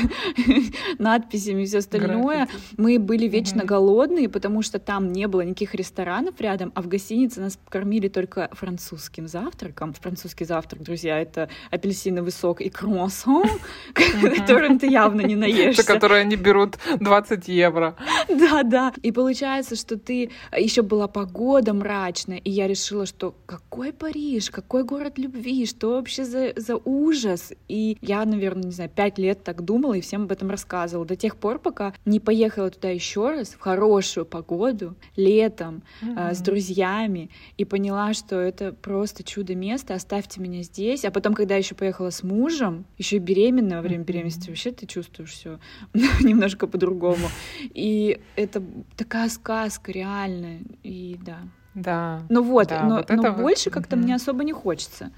[0.97, 2.47] надписями и все остальное.
[2.77, 7.41] Мы были вечно голодные, потому что там не было никаких ресторанов рядом, а в гостинице
[7.41, 9.93] нас кормили только французским завтраком.
[9.93, 13.49] Французский завтрак, друзья, это апельсиновый сок и круассан,
[13.93, 15.85] которым ты явно не наешься.
[15.85, 17.97] Которые они берут 20 евро.
[18.29, 18.93] Да, да.
[19.03, 20.31] И получается, что ты...
[20.57, 26.20] Еще была погода мрачная, и я решила, что какой Париж, какой город любви, что вообще
[26.21, 27.53] вообще за, за ужас?
[27.67, 31.05] И я, наверное, не знаю, пять лет так думала и всем об этом рассказывала.
[31.05, 36.31] До тех пор, пока не поехала туда еще раз в хорошую погоду, летом, mm-hmm.
[36.31, 41.05] э, с друзьями, и поняла, что это просто чудо место, оставьте меня здесь.
[41.05, 44.05] А потом, когда еще поехала с мужем, еще и беременна во время mm-hmm.
[44.05, 45.60] беременности, вообще ты чувствуешь все
[46.21, 47.27] немножко по-другому.
[47.73, 48.63] И это
[48.97, 50.62] такая сказка реальная.
[50.84, 51.39] И да.
[51.73, 52.21] Да.
[52.29, 55.12] Ну вот, да, но, вот но больше как-то мне особо не хочется.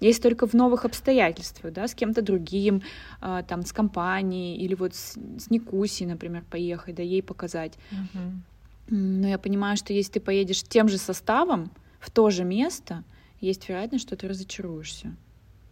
[0.00, 2.82] Есть только в новых обстоятельствах, да, с кем-то другим,
[3.22, 7.72] э, там, с компанией, или вот с, с Никусей, например, поехать, да, ей показать.
[7.90, 8.42] Мгм.
[8.88, 13.04] Но я понимаю, что если ты поедешь тем же составом в то же место,
[13.40, 15.14] есть вероятность, что ты разочаруешься.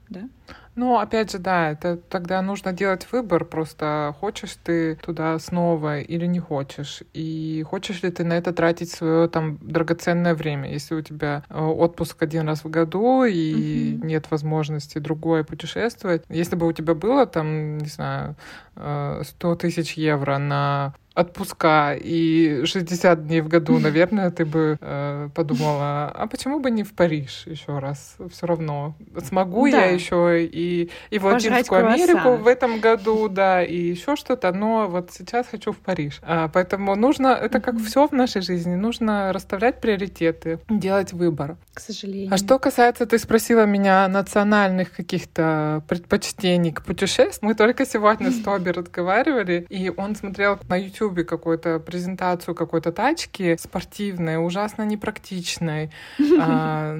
[0.09, 0.29] Да?
[0.77, 6.27] Ну, опять же, да, это тогда нужно делать выбор, просто хочешь ты туда снова или
[6.27, 11.01] не хочешь, и хочешь ли ты на это тратить свое там драгоценное время, если у
[11.01, 14.07] тебя э, отпуск один раз в году и Мгм.
[14.09, 16.25] нет возможности другое путешествовать.
[16.29, 18.35] Если бы у тебя было там, не знаю,
[18.77, 25.29] э, 100 тысяч евро на отпуска и 60 дней в году, наверное, ты бы э,
[25.35, 28.17] подумала, а почему бы не в Париж еще раз?
[28.33, 29.85] Все равно смогу Да.
[29.85, 34.89] я еще и, и в Латинскую Америку в этом году, да, и еще что-то, но
[34.89, 36.21] вот сейчас хочу в Париж.
[36.23, 41.57] А, поэтому нужно, это как все в нашей жизни, нужно расставлять приоритеты, делать выбор.
[41.75, 42.33] К сожалению.
[42.35, 48.41] А что касается, ты спросила меня национальных каких-то предпочтений к путешествиям, мы только сегодня с
[48.45, 55.91] Тоби разговаривали, и он смотрел на Ютубе какую-то презентацию какой-то тачки спортивной, ужасно непрактичной,
[56.41, 56.97] а,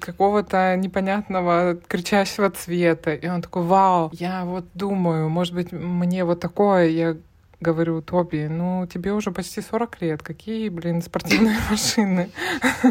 [0.00, 3.14] какого-то непонятного кричащего цвета.
[3.14, 7.16] И он такой, вау, я вот думаю, может быть, мне вот такое, я
[7.60, 12.30] говорю, Тоби, ну, тебе уже почти 40 лет, какие, блин, спортивные машины?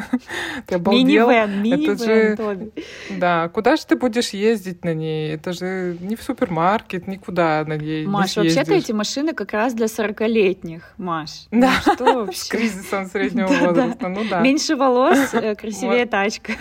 [0.67, 1.29] Ты обалдел?
[1.29, 2.71] Это же-.
[3.09, 5.33] Да, куда же ты будешь ездить на ней?
[5.33, 9.87] Это же не в супермаркет, никуда на ней Маш, вообще-то эти машины как раз для
[9.87, 11.47] 40-летних, Маш.
[11.51, 11.71] Да.
[11.85, 14.41] Ну что С кризисом среднего возраста, ну да.
[14.41, 16.53] Меньше волос, э, красивее тачка.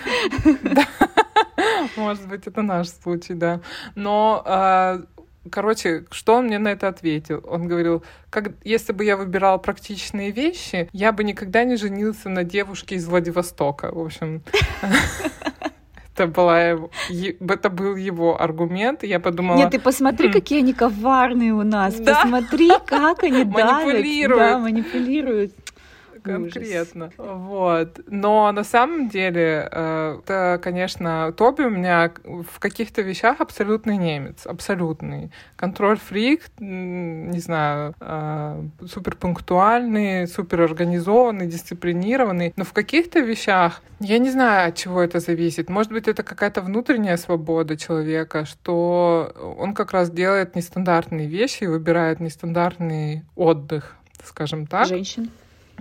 [1.97, 3.61] Может быть, это наш случай, да.
[3.94, 5.03] Но, а,
[5.50, 7.44] короче, что он мне на это ответил?
[7.48, 12.44] Он говорил, как, если бы я выбирал практичные вещи, я бы никогда не женился на
[12.44, 13.90] девушке из Владивостока.
[13.92, 14.42] В общем,
[16.14, 16.90] это, была его,
[17.40, 19.04] это был его аргумент.
[19.04, 20.32] Я подумала, Нет, ты посмотри, Хм.
[20.32, 21.94] какие они коварные у нас.
[21.96, 22.22] Да.
[22.22, 23.84] Посмотри, как они давят.
[23.84, 24.38] Манипулируют.
[24.38, 25.52] Да, манипулируют.
[26.22, 27.11] Конкретно.
[27.16, 28.00] Вот.
[28.07, 34.46] Но на самом деле, э, это, конечно, Тоби у меня в каких-то вещах абсолютный немец.
[34.46, 35.31] Абсолютный.
[35.57, 42.52] Контроль-фрик, не знаю, э, супер пунктуальный, супер организованный, дисциплинированный.
[42.57, 45.68] Но в каких-то вещах, я не знаю, от чего это зависит.
[45.68, 51.66] Может быть, это какая-то внутренняя свобода человека, что он как раз делает нестандартные вещи и
[51.66, 54.87] выбирает нестандартный отдых скажем так.
[54.87, 55.31] Женщин.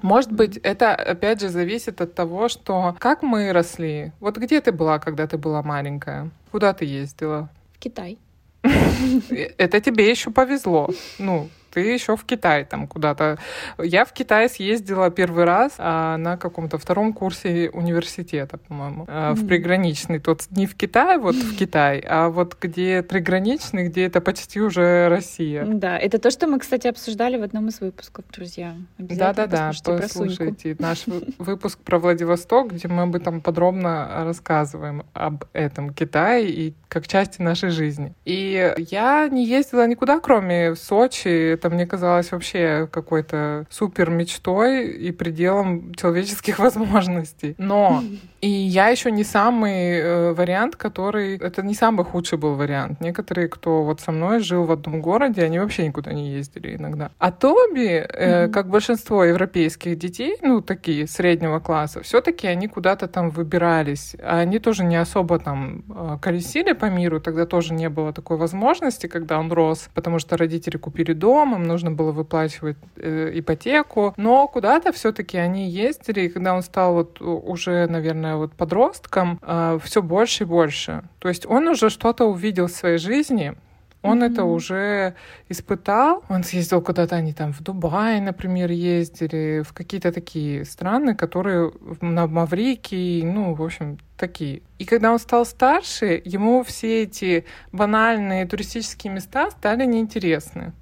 [0.01, 4.11] Может быть, это опять же зависит от того, что как мы росли.
[4.19, 6.29] Вот где ты была, когда ты была маленькая?
[6.51, 7.49] Куда ты ездила?
[7.73, 8.17] В Китай.
[9.57, 10.89] Это тебе еще повезло.
[11.19, 13.37] Ну, ты еще в Китай там куда-то.
[13.77, 19.45] Я в Китай съездила первый раз а, на каком-то втором курсе университета, по-моему, а, в
[19.45, 20.17] приграничный.
[20.17, 25.07] Тот не в Китай, вот в Китай, а вот где приграничный, где это почти уже
[25.07, 25.65] Россия.
[25.65, 28.75] Да, это то, что мы, кстати, обсуждали в одном из выпусков, друзья.
[28.97, 35.93] Да-да-да, послушайте наш вы- выпуск про Владивосток, где мы об этом подробно рассказываем, об этом
[35.93, 38.15] Китае и как части нашей жизни.
[38.25, 41.53] И я не ездила никуда, кроме Сочи.
[41.53, 47.55] Это мне казалось вообще какой-то супер мечтой и пределом человеческих возможностей.
[47.57, 48.03] Но
[48.41, 51.37] и я еще не самый э, вариант, который...
[51.37, 53.01] Это не самый худший был вариант.
[53.01, 57.09] Некоторые, кто вот со мной жил в одном городе, они вообще никуда не ездили иногда.
[57.17, 58.51] А Тоби, э, Мгм.
[58.53, 64.15] как большинство европейских детей, ну, такие среднего класса, все таки они куда-то там выбирались.
[64.21, 67.19] А они тоже не особо там э, колесили по миру.
[67.19, 71.63] Тогда тоже не было такой возможности, когда он рос, потому что родители купили дом, им
[71.63, 74.13] нужно было выплачивать э, ипотеку.
[74.17, 79.39] Но куда-то все таки они ездили, и когда он стал вот уже, наверное, вот подростком,
[79.83, 81.03] все больше и больше.
[81.19, 83.55] То есть он уже что-то увидел в своей жизни,
[84.03, 84.51] он это Мгм.
[84.51, 85.15] уже
[85.49, 86.23] испытал.
[86.29, 92.27] Он съездил куда-то, они там в Дубай, например, ездили, в какие-то такие страны, которые на
[92.27, 94.61] Маврикии, ну, в общем, такие.
[94.77, 100.73] И когда он стал старше, ему все эти банальные туристические места стали неинтересны.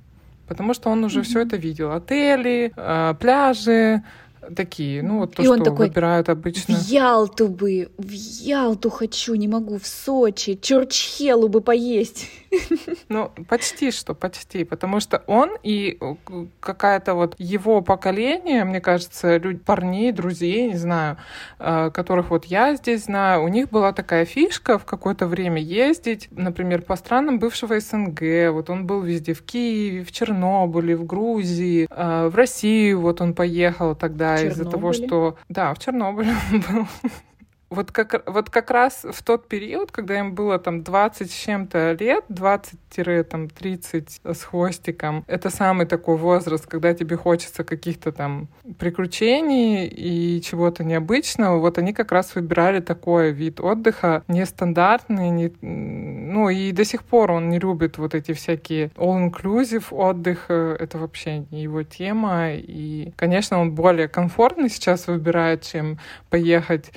[0.48, 1.26] Потому что он уже Мгм.
[1.26, 1.92] все это видел.
[1.92, 4.02] Отели, э, пляжи,
[4.56, 6.76] такие, ну вот то, И он что такой, выбирают В обычно.
[6.88, 12.30] Ялту бы, в Ялту хочу, не могу, в Сочи, Чурчхелу бы поесть.
[13.10, 14.64] Ну, почти что, почти.
[14.64, 16.16] Потому что он и э,
[16.60, 21.18] какая-то вот его поколение, мне кажется, люд- парней, друзей, не знаю,
[21.60, 26.28] э, которых вот я здесь знаю, у них была такая фишка в какое-то время ездить,
[26.32, 28.52] например, по странам бывшего СНГ.
[28.52, 33.34] Вот он был везде, в Киеве, в Чернобыле, в Грузии, э, в Россию вот он
[33.34, 35.38] поехал тогда из-за того, что...
[35.50, 36.88] Да, в Чернобыле был.
[37.70, 41.96] Вот как, вот как раз в тот период, когда им было там 20 с чем-то
[42.00, 48.48] лет, 20-30 с хвостиком, это самый такой возраст, когда тебе хочется каких-то там
[48.78, 56.50] приключений и чего-то необычного, вот они как раз выбирали такой вид отдыха, нестандартный, не, ну
[56.50, 61.64] и до сих пор он не любит вот эти всякие all-inclusive отдых, это вообще не
[61.64, 66.00] его тема, и, конечно, он более комфортный сейчас выбирает, чем
[66.30, 66.92] поехать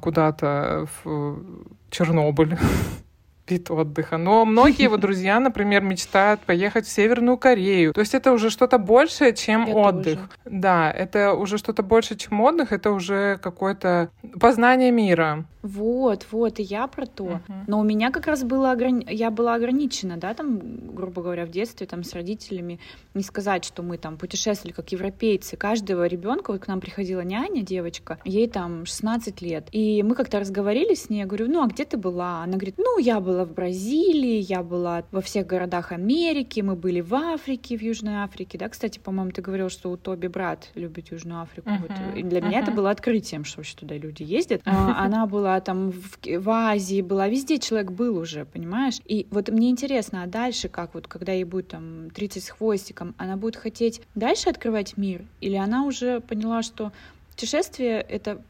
[0.00, 1.42] куда-то в
[1.90, 2.56] Чернобыль
[3.48, 4.16] вид отдыха.
[4.16, 7.92] Но многие его друзья, например, мечтают поехать в Северную Корею.
[7.92, 10.14] То есть это уже что-то большее, чем Я отдых.
[10.14, 10.28] Тоже.
[10.44, 12.72] Да, это уже что-то больше, чем отдых.
[12.72, 14.10] Это уже какое-то
[14.40, 15.44] познание мира.
[15.62, 17.24] Вот, вот, и я про то.
[17.24, 17.64] Uh-huh.
[17.66, 19.06] Но у меня как раз было ограни...
[19.10, 20.60] я была ограничена, да, там,
[20.94, 22.78] грубо говоря, в детстве там с родителями.
[23.14, 25.56] Не сказать, что мы там путешествовали как европейцы.
[25.56, 29.68] Каждого ребенка, вот к нам приходила няня, девочка, ей там 16 лет.
[29.72, 32.42] И мы как-то разговорились с ней, я говорю, ну, а где ты была?
[32.42, 37.00] Она говорит, ну, я была в Бразилии, я была во всех городах Америки, мы были
[37.00, 41.10] в Африке, в Южной Африке, да, кстати, по-моему, ты говорил, что у Тоби брат любит
[41.10, 41.68] Южную Африку.
[41.68, 41.80] Uh-huh.
[41.80, 42.16] Вот.
[42.16, 42.46] И для uh-huh.
[42.46, 44.62] меня это было открытием, что вообще туда люди ездят.
[44.64, 49.00] А, она была была там в, в Азии, была везде человек был уже, понимаешь?
[49.04, 53.14] И вот мне интересно, а дальше как вот, когда ей будет там 30 с хвостиком,
[53.18, 55.24] она будет хотеть дальше открывать мир?
[55.40, 56.92] Или она уже поняла, что
[57.30, 58.42] путешествие— это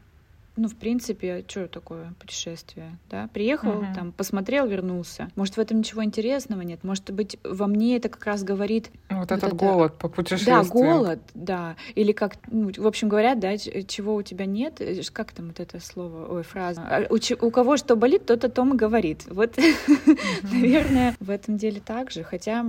[0.59, 3.29] ну, в принципе, что такое путешествие, да?
[3.33, 3.95] Приехал, uh-huh.
[3.95, 5.29] там, посмотрел, вернулся.
[5.37, 6.83] Может, в этом ничего интересного нет?
[6.83, 8.91] Может быть, во мне это как раз говорит...
[9.09, 9.55] Вот, вот этот это...
[9.55, 10.63] голод по путешествиям.
[10.63, 11.75] Да, голод, да.
[11.95, 15.61] Или как, ну, в общем, говорят, да, чего у тебя нет, э, как там вот
[15.61, 16.81] это слово, ой, фраза.
[16.81, 19.23] А у, у кого что болит, тот о том и говорит.
[19.27, 20.19] Вот, uh-huh.
[20.43, 22.65] наверное, в этом деле так же, хотя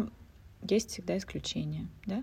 [0.63, 2.23] есть всегда исключения, да?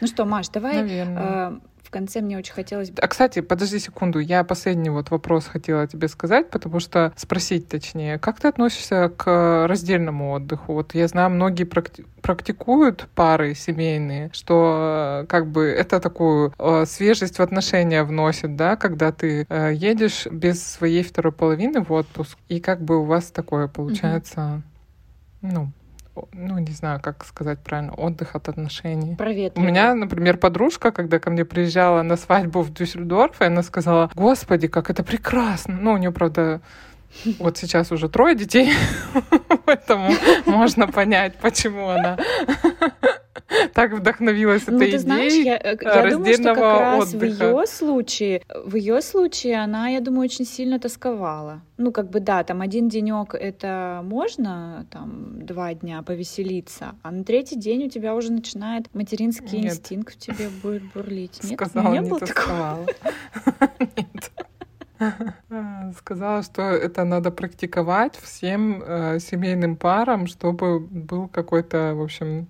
[0.00, 1.58] Ну что, Маш, давай э,
[1.90, 2.92] в конце мне очень хотелось...
[3.02, 8.16] А, кстати, подожди секунду, я последний вот вопрос хотела тебе сказать, потому что спросить точнее,
[8.20, 10.74] как ты относишься к раздельному отдыху?
[10.74, 17.40] Вот я знаю, многие практи практикуют пары семейные, что как бы это такую э, свежесть
[17.40, 22.60] в отношения вносит, да, когда ты э, едешь без своей второй половины в отпуск, и
[22.60, 24.62] как бы у вас такое получается,
[25.42, 25.50] mm-hmm.
[25.52, 25.72] ну,
[26.32, 29.14] ну, не знаю, как сказать правильно, отдых от отношений.
[29.16, 29.54] Проветривание.
[29.56, 34.68] У меня, например, подружка, когда ко мне приезжала на свадьбу в Дюссельдорф, она сказала, господи,
[34.68, 35.78] как это прекрасно.
[35.80, 36.60] Ну, у нее, правда,
[37.38, 38.72] вот сейчас уже трое детей,
[39.64, 40.10] поэтому
[40.46, 42.18] можно понять, почему она
[43.74, 47.24] так вдохновилась ну, этой ты знаешь, идеей я, э, я думаю, что как раз в
[47.24, 51.62] ее случае, в ее случае она, я думаю, очень сильно тосковала.
[51.76, 57.24] Ну, как бы да, там один денек это можно, там два дня повеселиться, а на
[57.24, 59.72] третий день у тебя уже начинает материнский Нет.
[59.72, 61.40] инстинкт в тебе будет бурлить.
[61.42, 62.86] Нет, Сказала, не, не было тосковала.
[63.80, 64.30] Нет.
[65.96, 72.48] Сказала, что это надо практиковать всем э, семейным парам, чтобы был какой-то, в общем,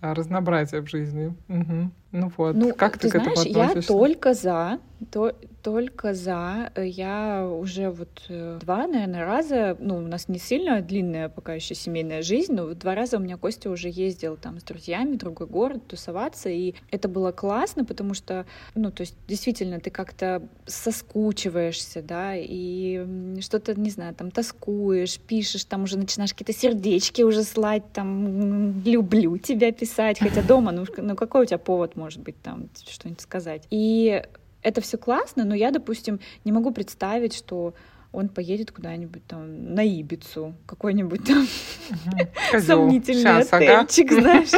[0.00, 1.34] разнообразие в жизни.
[1.48, 1.90] Угу.
[2.12, 3.92] Ну вот, ну, как ты, ты к знаешь, этому относишься?
[3.92, 4.78] Я только за,
[5.10, 6.72] то, только за.
[6.74, 11.54] Э, я уже вот э, два, наверное, раза, ну, у нас не сильно длинная пока
[11.54, 15.18] еще семейная жизнь, но два раза у меня Костя уже ездил там с друзьями в
[15.18, 20.42] другой город тусоваться, и это было классно, потому что, ну, то есть действительно ты как-то
[20.66, 27.42] соскучиваешься, да, и что-то, не знаю, там тоскуешь, пишешь, там уже начинаешь какие-то сердечки уже
[27.42, 32.40] слать, там, люблю тебя писать, хотя дома, ну, ну какой у тебя повод может быть
[32.42, 33.66] там что-нибудь сказать.
[33.70, 34.22] И
[34.62, 37.74] это все классно, но я, допустим, не могу представить, что
[38.12, 42.60] он поедет куда-нибудь там на Ибицу, какой-нибудь там угу.
[42.60, 44.20] сомнительный Сейчас, отельчик, ага.
[44.20, 44.50] знаешь.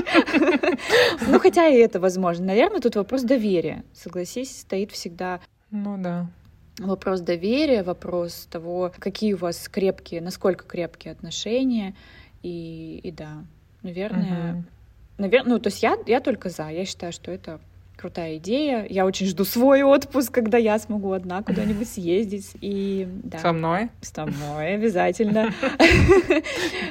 [1.29, 2.47] Ну, хотя и это возможно.
[2.47, 3.85] Наверное, тут вопрос доверия.
[3.93, 5.41] Согласись, стоит всегда.
[5.71, 6.31] Ну да.
[6.79, 11.95] Вопрос доверия, вопрос того, какие у вас крепкие, насколько крепкие отношения.
[12.43, 13.45] И, и да,
[13.83, 14.65] наверное, угу.
[15.19, 16.71] наверное, ну, то есть я, я только за.
[16.71, 17.61] Я считаю, что это
[18.03, 18.85] крутая идея.
[18.91, 22.51] Я очень жду свой отпуск, когда я смогу одна куда-нибудь съездить.
[22.61, 23.38] И, да.
[23.38, 23.91] Со мной?
[24.01, 25.55] С тобой, обязательно.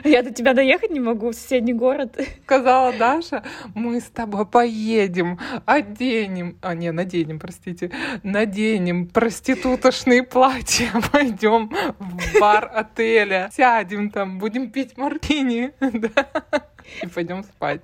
[0.06, 2.18] Я до тебя доехать не могу в соседний город.
[2.46, 3.44] Сказала Даша,
[3.76, 7.92] мы с тобой поедем, оденем, а не, наденем, простите,
[8.24, 15.74] наденем проститутошные платья, пойдем в бар отеля, сядем там, будем пить мартини.
[17.02, 17.82] И пойдем спать.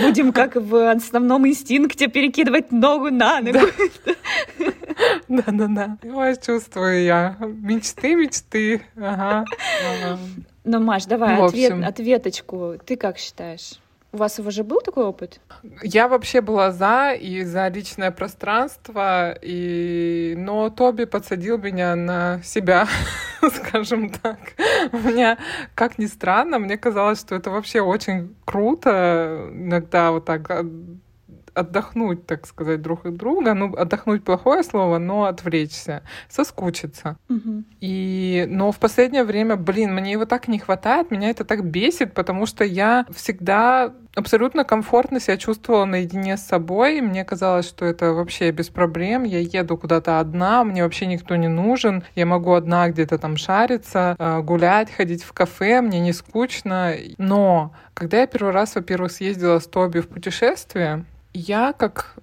[0.00, 3.60] Будем как в основном инстинкте перекидывать ногу на ногу.
[5.28, 5.98] Да-да-да.
[6.02, 7.36] Ой, чувствую я.
[7.40, 8.82] Мечты, мечты.
[8.96, 9.44] Ага.
[10.64, 12.74] Ну, Маш, давай ответ, ответочку.
[12.84, 13.78] Ты как считаешь?
[14.12, 15.40] У вас уже был такой опыт?
[15.82, 20.34] Я вообще была за и за личное пространство, и...
[20.38, 22.88] но Тоби подсадил меня на себя,
[23.52, 24.38] скажем так.
[24.92, 25.38] У меня,
[25.74, 30.42] как ни странно, мне казалось, что это вообще очень круто иногда вот так
[31.56, 33.54] отдохнуть, так сказать, друг от друга.
[33.54, 37.16] Ну, отдохнуть плохое слово, но отвлечься, соскучиться.
[37.28, 37.64] Угу.
[37.80, 42.14] И, но в последнее время, блин, мне его так не хватает, меня это так бесит,
[42.14, 47.00] потому что я всегда абсолютно комфортно себя чувствовала наедине с собой.
[47.00, 49.24] Мне казалось, что это вообще без проблем.
[49.24, 52.02] Я еду куда-то одна, мне вообще никто не нужен.
[52.14, 56.94] Я могу одна где-то там шариться, э, гулять, ходить в кафе, мне не скучно.
[57.18, 61.04] Но когда я первый раз, во-первых, съездила с Тоби в путешествие,
[61.36, 62.16] я, как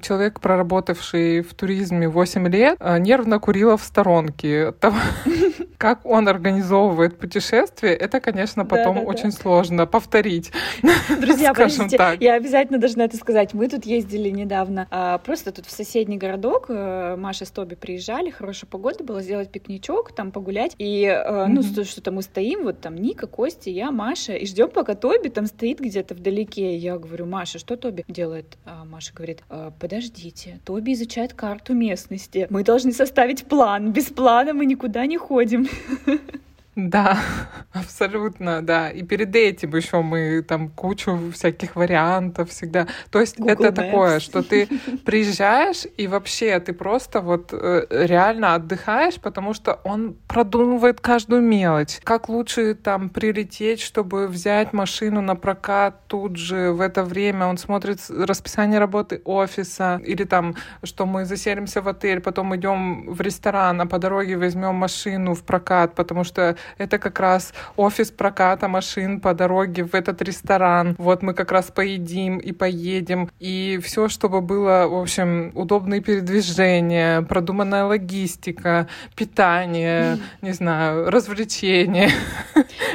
[0.00, 4.96] человек, проработавший в туризме 8 лет, э, нервно курила в сторонке от того,
[5.78, 9.36] как он организовывает путешествие, это, конечно, потом да, да, очень да.
[9.36, 10.52] сложно повторить.
[11.20, 12.20] Друзья, подождите, так.
[12.20, 13.54] я обязательно должна это сказать.
[13.54, 16.66] Мы тут ездили недавно, а, просто тут в соседний городок.
[16.68, 20.74] Э, Маша с Тоби приезжали, хорошая погода была, сделать пикничок, там погулять.
[20.78, 21.46] И, mm-hmm.
[21.48, 25.46] ну, что-то мы стоим, вот там Ника, Костя, я, Маша, и ждем, пока Тоби там
[25.46, 26.76] стоит где-то вдалеке.
[26.76, 28.56] Я говорю, Маша, что Тоби делает?
[28.64, 32.46] А Маша говорит, «А, подождите, Тоби изучает карту местности.
[32.50, 33.92] Мы должны составить план.
[33.92, 35.68] Без плана мы никуда не ходим.
[36.76, 37.18] Да,
[37.72, 38.90] абсолютно, да.
[38.90, 42.88] И перед этим еще мы там кучу всяких вариантов всегда.
[43.10, 43.74] То есть Google это Maps.
[43.74, 44.68] такое, что ты
[45.04, 52.00] приезжаешь и вообще ты просто вот э, реально отдыхаешь, потому что он продумывает каждую мелочь.
[52.02, 57.46] Как лучше там прилететь, чтобы взять машину на прокат тут же в это время.
[57.46, 63.20] Он смотрит расписание работы офиса или там, что мы заселимся в отель, потом идем в
[63.20, 68.68] ресторан, а по дороге возьмем машину в прокат, потому что это как раз офис проката
[68.68, 70.94] машин по дороге в этот ресторан.
[70.98, 73.30] Вот мы как раз поедим и поедем.
[73.40, 82.10] И все, чтобы было, в общем, удобные передвижения, продуманная логистика, питание, не знаю, развлечения.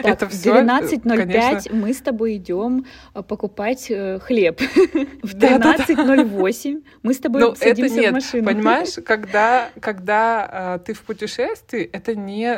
[0.03, 0.53] это все.
[0.53, 4.59] В 12.05 мы с тобой идем э, покупать э, хлеб.
[5.23, 8.45] В 13.08 мы с тобой садимся в машину.
[8.45, 12.49] Понимаешь, когда, когда э, ты в путешествии, это не,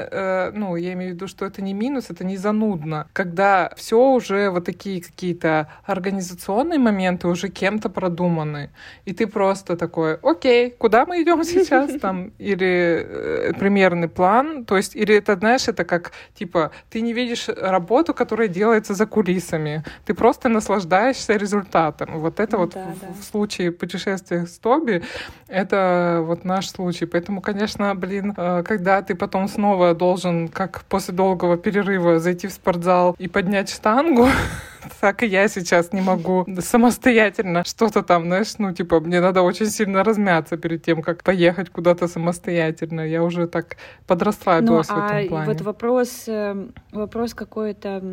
[0.54, 3.08] ну, я имею имею в виду, что это не минус, это не занудно.
[3.14, 8.70] Когда все уже вот такие какие-то организационные моменты уже кем-то продуманы,
[9.06, 12.32] и ты просто такой, окей, куда мы идем сейчас там?
[12.38, 17.48] Или э, примерный план, то есть, или это, знаешь, это как, типа, ты не видишь
[17.48, 22.20] работу, которая делается за кулисами, ты просто наслаждаешься результатом.
[22.20, 23.08] Вот это вот да, в, да.
[23.20, 25.04] в случае путешествия с Тоби,
[25.48, 27.06] это вот наш случай.
[27.06, 32.52] Поэтому, конечно, блин, э, когда ты потом снова должен, как после долгого перерыва зайти в
[32.52, 34.28] спортзал и поднять штангу,
[35.00, 39.68] так и я сейчас не могу самостоятельно что-то там, знаешь, ну, типа, мне надо очень
[39.68, 43.02] сильно размяться перед тем, как поехать куда-то самостоятельно.
[43.02, 45.46] Я уже так подрастраивалась ну, в этом а плане.
[45.46, 48.04] вот вопрос, эм, вопрос какой-то,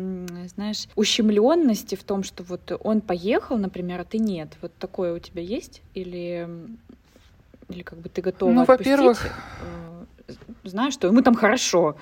[0.55, 4.57] знаешь, ущемленности в том, что вот он поехал, например, а ты нет.
[4.61, 5.81] Вот такое у тебя есть?
[5.95, 6.47] Или,
[7.67, 9.25] или как бы ты готова Ну, во-первых...
[9.25, 9.89] Э,
[10.63, 11.95] знаешь, что ему там хорошо,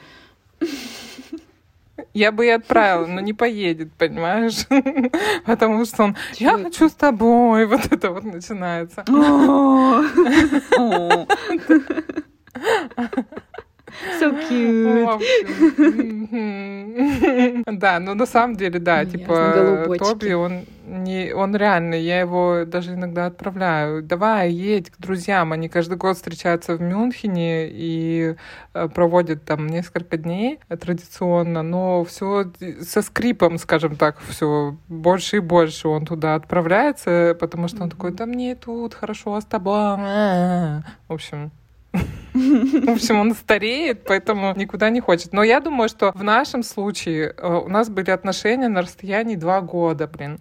[2.13, 4.65] я бы и отправила, но не поедет, понимаешь?
[5.45, 9.03] Потому что он, я хочу с тобой, вот это вот начинается.
[14.19, 15.21] So cute.
[17.77, 22.93] Да, но на самом деле, да, типа Тоби, он не, он реальный, я его даже
[22.93, 24.01] иногда отправляю.
[24.01, 25.51] Давай, едь к друзьям.
[25.51, 28.35] Они каждый год встречаются в Мюнхене и
[28.73, 35.41] э, проводят там несколько дней традиционно, но все со скрипом, скажем так, все больше и
[35.41, 39.97] больше он туда отправляется, потому что он такой, да мне тут хорошо а с тобой.
[39.97, 41.51] В общем,
[42.85, 45.33] в общем, он стареет, поэтому никуда не хочет.
[45.33, 49.61] Но я думаю, что в нашем случае э, у нас были отношения на расстоянии два
[49.61, 50.39] года, блин.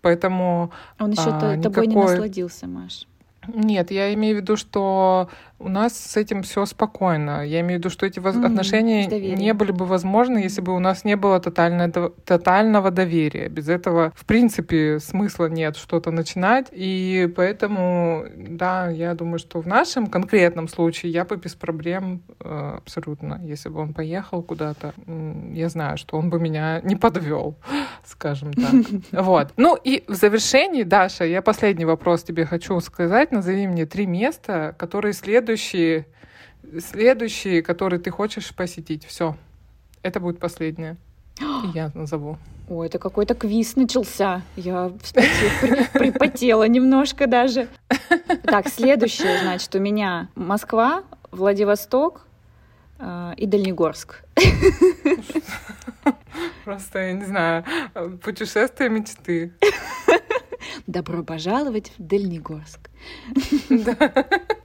[0.00, 1.86] Поэтому Он еще а, тобой никакой...
[1.86, 3.06] не насладился, Маш.
[3.46, 5.28] Нет, я имею в виду, что
[5.58, 7.46] у нас с этим все спокойно.
[7.46, 8.34] Я имею в виду, что эти воз...
[8.34, 8.46] mm-hmm.
[8.46, 13.48] отношения не были бы возможны, если бы у нас не было тотального, тотального доверия.
[13.48, 16.66] Без этого, в принципе, смысла нет что-то начинать.
[16.72, 22.78] И поэтому, да, я думаю, что в нашем конкретном случае я бы без проблем э,
[22.78, 24.92] абсолютно, если бы он поехал куда-то,
[25.52, 27.56] я знаю, что он бы меня не подвел,
[28.04, 28.74] скажем так.
[29.24, 29.52] Вот.
[29.56, 33.32] Ну и в завершении, Даша, я последний вопрос тебе хочу сказать.
[33.32, 36.06] Назови мне три места, которые следуют следующие,
[36.78, 39.04] следующие, которые ты хочешь посетить.
[39.04, 39.36] Все.
[40.02, 40.96] Это будет последнее.
[41.38, 42.38] И я назову.
[42.70, 44.40] Ой, это какой-то квиз начался.
[44.56, 44.90] Я
[45.92, 47.68] припотела немножко даже.
[48.44, 52.26] Так, следующее, значит, у меня Москва, Владивосток
[52.98, 54.24] э, и Дальнегорск.
[56.64, 57.64] Просто, я не знаю,
[58.22, 59.52] путешествие мечты.
[60.86, 62.88] Добро пожаловать в Дальнегорск.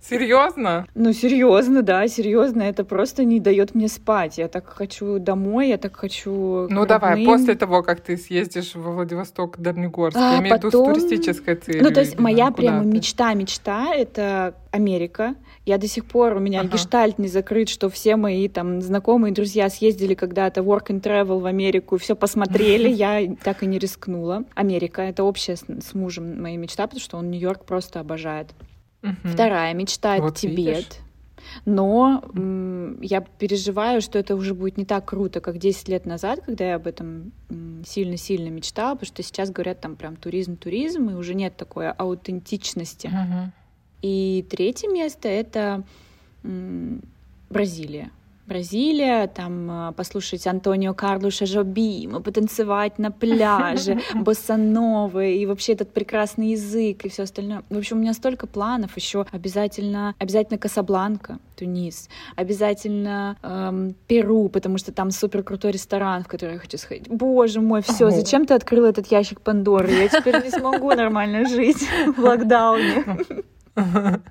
[0.02, 0.88] Серьезно?
[0.96, 2.64] Ну, серьезно, да, серьезно.
[2.64, 4.38] Это просто не дает мне спать.
[4.38, 6.68] Я так хочу домой, я так хочу.
[6.70, 10.70] Ну, давай, после того, как ты съездишь во Владивосток, Дальнегорск, а я имею в виду
[10.70, 11.84] с туристической целью.
[11.84, 15.36] Ну, то есть моя прямо мечта-мечта— это Америка.
[15.66, 16.70] Я до сих пор, у меня ага.
[16.70, 21.46] гештальт не закрыт, что все мои там знакомые друзья съездили когда-то work and travel в
[21.46, 24.44] Америку, все посмотрели, я так и не рискнула.
[24.56, 28.29] Америка— это общая с мужем моя мечта, потому что он Нью-Йорк просто обожает.
[29.04, 29.14] Угу.
[29.24, 30.58] Вторая мечта— это Тибет.
[30.58, 30.86] Видишь?
[31.66, 32.24] Но
[33.02, 36.76] я переживаю, что это уже будет не так круто, как 10 лет назад, когда я
[36.76, 37.32] об этом
[37.86, 43.08] сильно-сильно мечтала, потому что сейчас говорят там прям туризм-туризм, и уже нет такой аутентичности.
[43.08, 43.48] Uh-huh.
[44.02, 45.84] И третье место— это
[47.50, 48.12] Бразилия.
[48.50, 56.52] Бразилия, там э, послушать Антонио Карлуша Жобима, потанцевать на пляже, боссановы и вообще этот прекрасный
[56.52, 57.64] язык и все остальное.
[57.70, 58.97] В общем, у меня столько планов.
[58.97, 66.28] Еще обязательно, обязательно Касабланка, Тунис, обязательно эм, Перу, потому что там супер крутой ресторан, в
[66.28, 67.08] который я хочу сходить.
[67.08, 69.91] Боже мой, все, зачем ты открыл этот ящик Пандоры?
[69.91, 71.88] Я теперь не смогу нормально жить
[72.18, 73.06] в локдауне.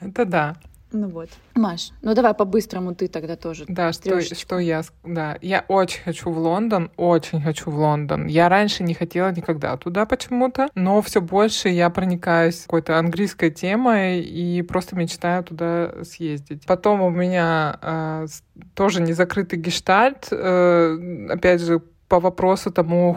[0.00, 0.56] Это да.
[0.94, 1.28] Ну вот.
[1.56, 3.64] Маш, ну давай по-быстрому ты тогда тоже.
[3.66, 4.82] Да, что, что я...
[5.02, 8.26] Да, я очень хочу в Лондон, очень хочу в Лондон.
[8.26, 14.20] Я раньше не хотела никогда туда почему-то, но все больше я проникаюсь какой-то английской темой
[14.20, 16.64] и просто мечтаю туда съездить.
[16.64, 18.26] Потом у меня э,
[18.74, 23.14] тоже незакрытый гештальт, э, опять же, по вопросу тому,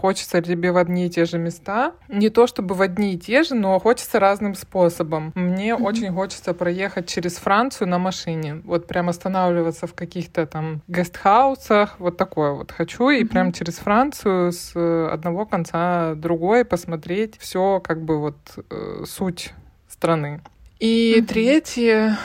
[0.00, 1.92] хочется ли тебе в одни и те же места.
[2.08, 5.32] Не то чтобы в одни и те же, но хочется разным способом.
[5.34, 5.82] Мне mm-hmm.
[5.82, 8.60] очень хочется проехать через Францию на машине.
[8.64, 11.96] Вот прям останавливаться в каких-то там гестхаусах.
[11.98, 13.10] Вот такое вот хочу.
[13.10, 13.28] И mm-hmm.
[13.28, 18.36] прям через Францию с э, одного конца другой посмотреть все как бы вот
[18.70, 19.54] э, суть
[19.88, 20.40] страны.
[20.80, 21.26] И mm-hmm.
[21.26, 22.18] третье...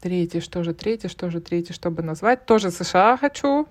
[0.00, 2.44] Третье, что же третье, что же третье, чтобы назвать?
[2.44, 3.68] Тоже США хочу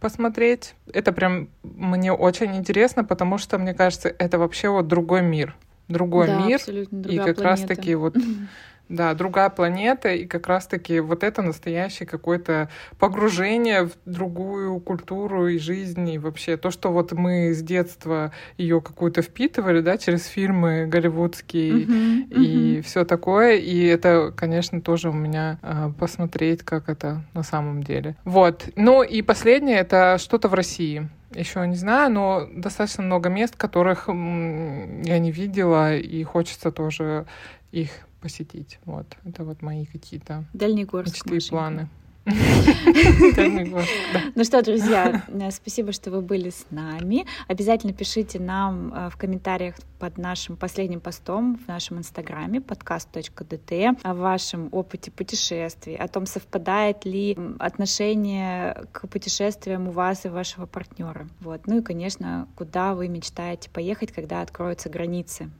[0.00, 0.74] посмотреть.
[0.92, 5.56] Это прям мне очень интересно, потому что, мне кажется, это вообще вот другой мир.
[5.88, 6.60] Другой да, мир.
[7.08, 8.16] И как раз-таки вот
[8.88, 15.58] Да, другая планета, и как раз-таки вот это настоящее какое-то погружение в другую культуру и
[15.58, 20.86] жизнь, и вообще то, что вот мы с детства ее какую-то впитывали, да, через фильмы
[20.86, 22.82] голливудские uh-huh, и uh-huh.
[22.82, 28.16] все такое, и это, конечно, тоже у меня э, посмотреть, как это на самом деле.
[28.24, 28.70] Вот.
[28.74, 31.08] Ну и последнее— это что-то в России.
[31.34, 37.26] Еще не знаю, но достаточно много мест, которых я не видела, и хочется тоже
[37.72, 37.90] их
[38.20, 38.78] посетить.
[38.84, 41.88] Вот, это вот мои какие-то мечты и планы.
[44.34, 47.26] Ну что, друзья, э, спасибо, что вы были с нами.
[47.46, 54.14] Обязательно пишите нам э, в комментариях под нашим последним постом в нашем инстаграме podcast.dt о
[54.14, 61.28] вашем опыте путешествий, о том, совпадает ли отношение к путешествиям у вас и вашего партнера.
[61.40, 61.66] Вот.
[61.66, 65.50] Ну и, конечно, куда вы мечтаете поехать, когда откроются границы.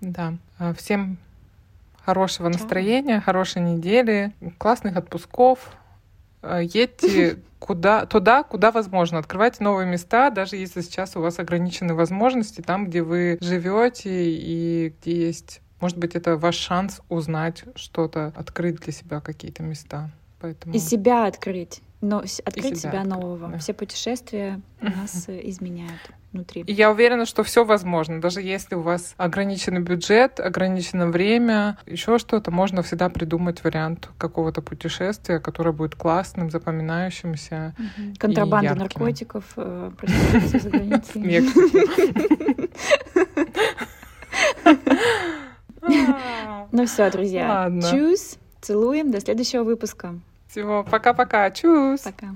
[0.00, 0.34] Да.
[0.58, 1.18] А, всем
[2.04, 5.76] хорошего настроения, хорошей недели, классных отпусков.
[6.42, 9.18] А, едьте куда, туда, куда возможно.
[9.18, 14.94] Открывайте новые места, даже если сейчас у вас ограничены возможности, там, где вы живете и
[15.00, 20.10] где есть, может быть, это ваш шанс узнать что-то, открыть для себя какие-то места.
[20.40, 20.74] Поэтому...
[20.74, 23.48] И себя открыть но открыть себя, себя нового.
[23.48, 23.58] Да.
[23.58, 26.00] Все путешествия нас э, изменяют
[26.32, 26.62] внутри.
[26.62, 28.20] И я уверена, что все возможно.
[28.20, 34.62] Даже если у вас ограниченный бюджет, ограничено время, еще что-то, можно всегда придумать вариант какого-то
[34.62, 37.74] путешествия, которое будет классным, запоминающимся.
[37.78, 38.14] Угу.
[38.18, 39.90] Контрабанда наркотиков, э,
[40.46, 41.48] за границей.
[46.70, 47.72] Ну все, друзья.
[47.90, 48.38] Чус.
[48.60, 49.10] Целуем.
[49.10, 50.18] До следующего выпуска.
[50.48, 51.50] Всего пока-пока.
[51.50, 52.00] Чус.
[52.00, 52.34] Пока.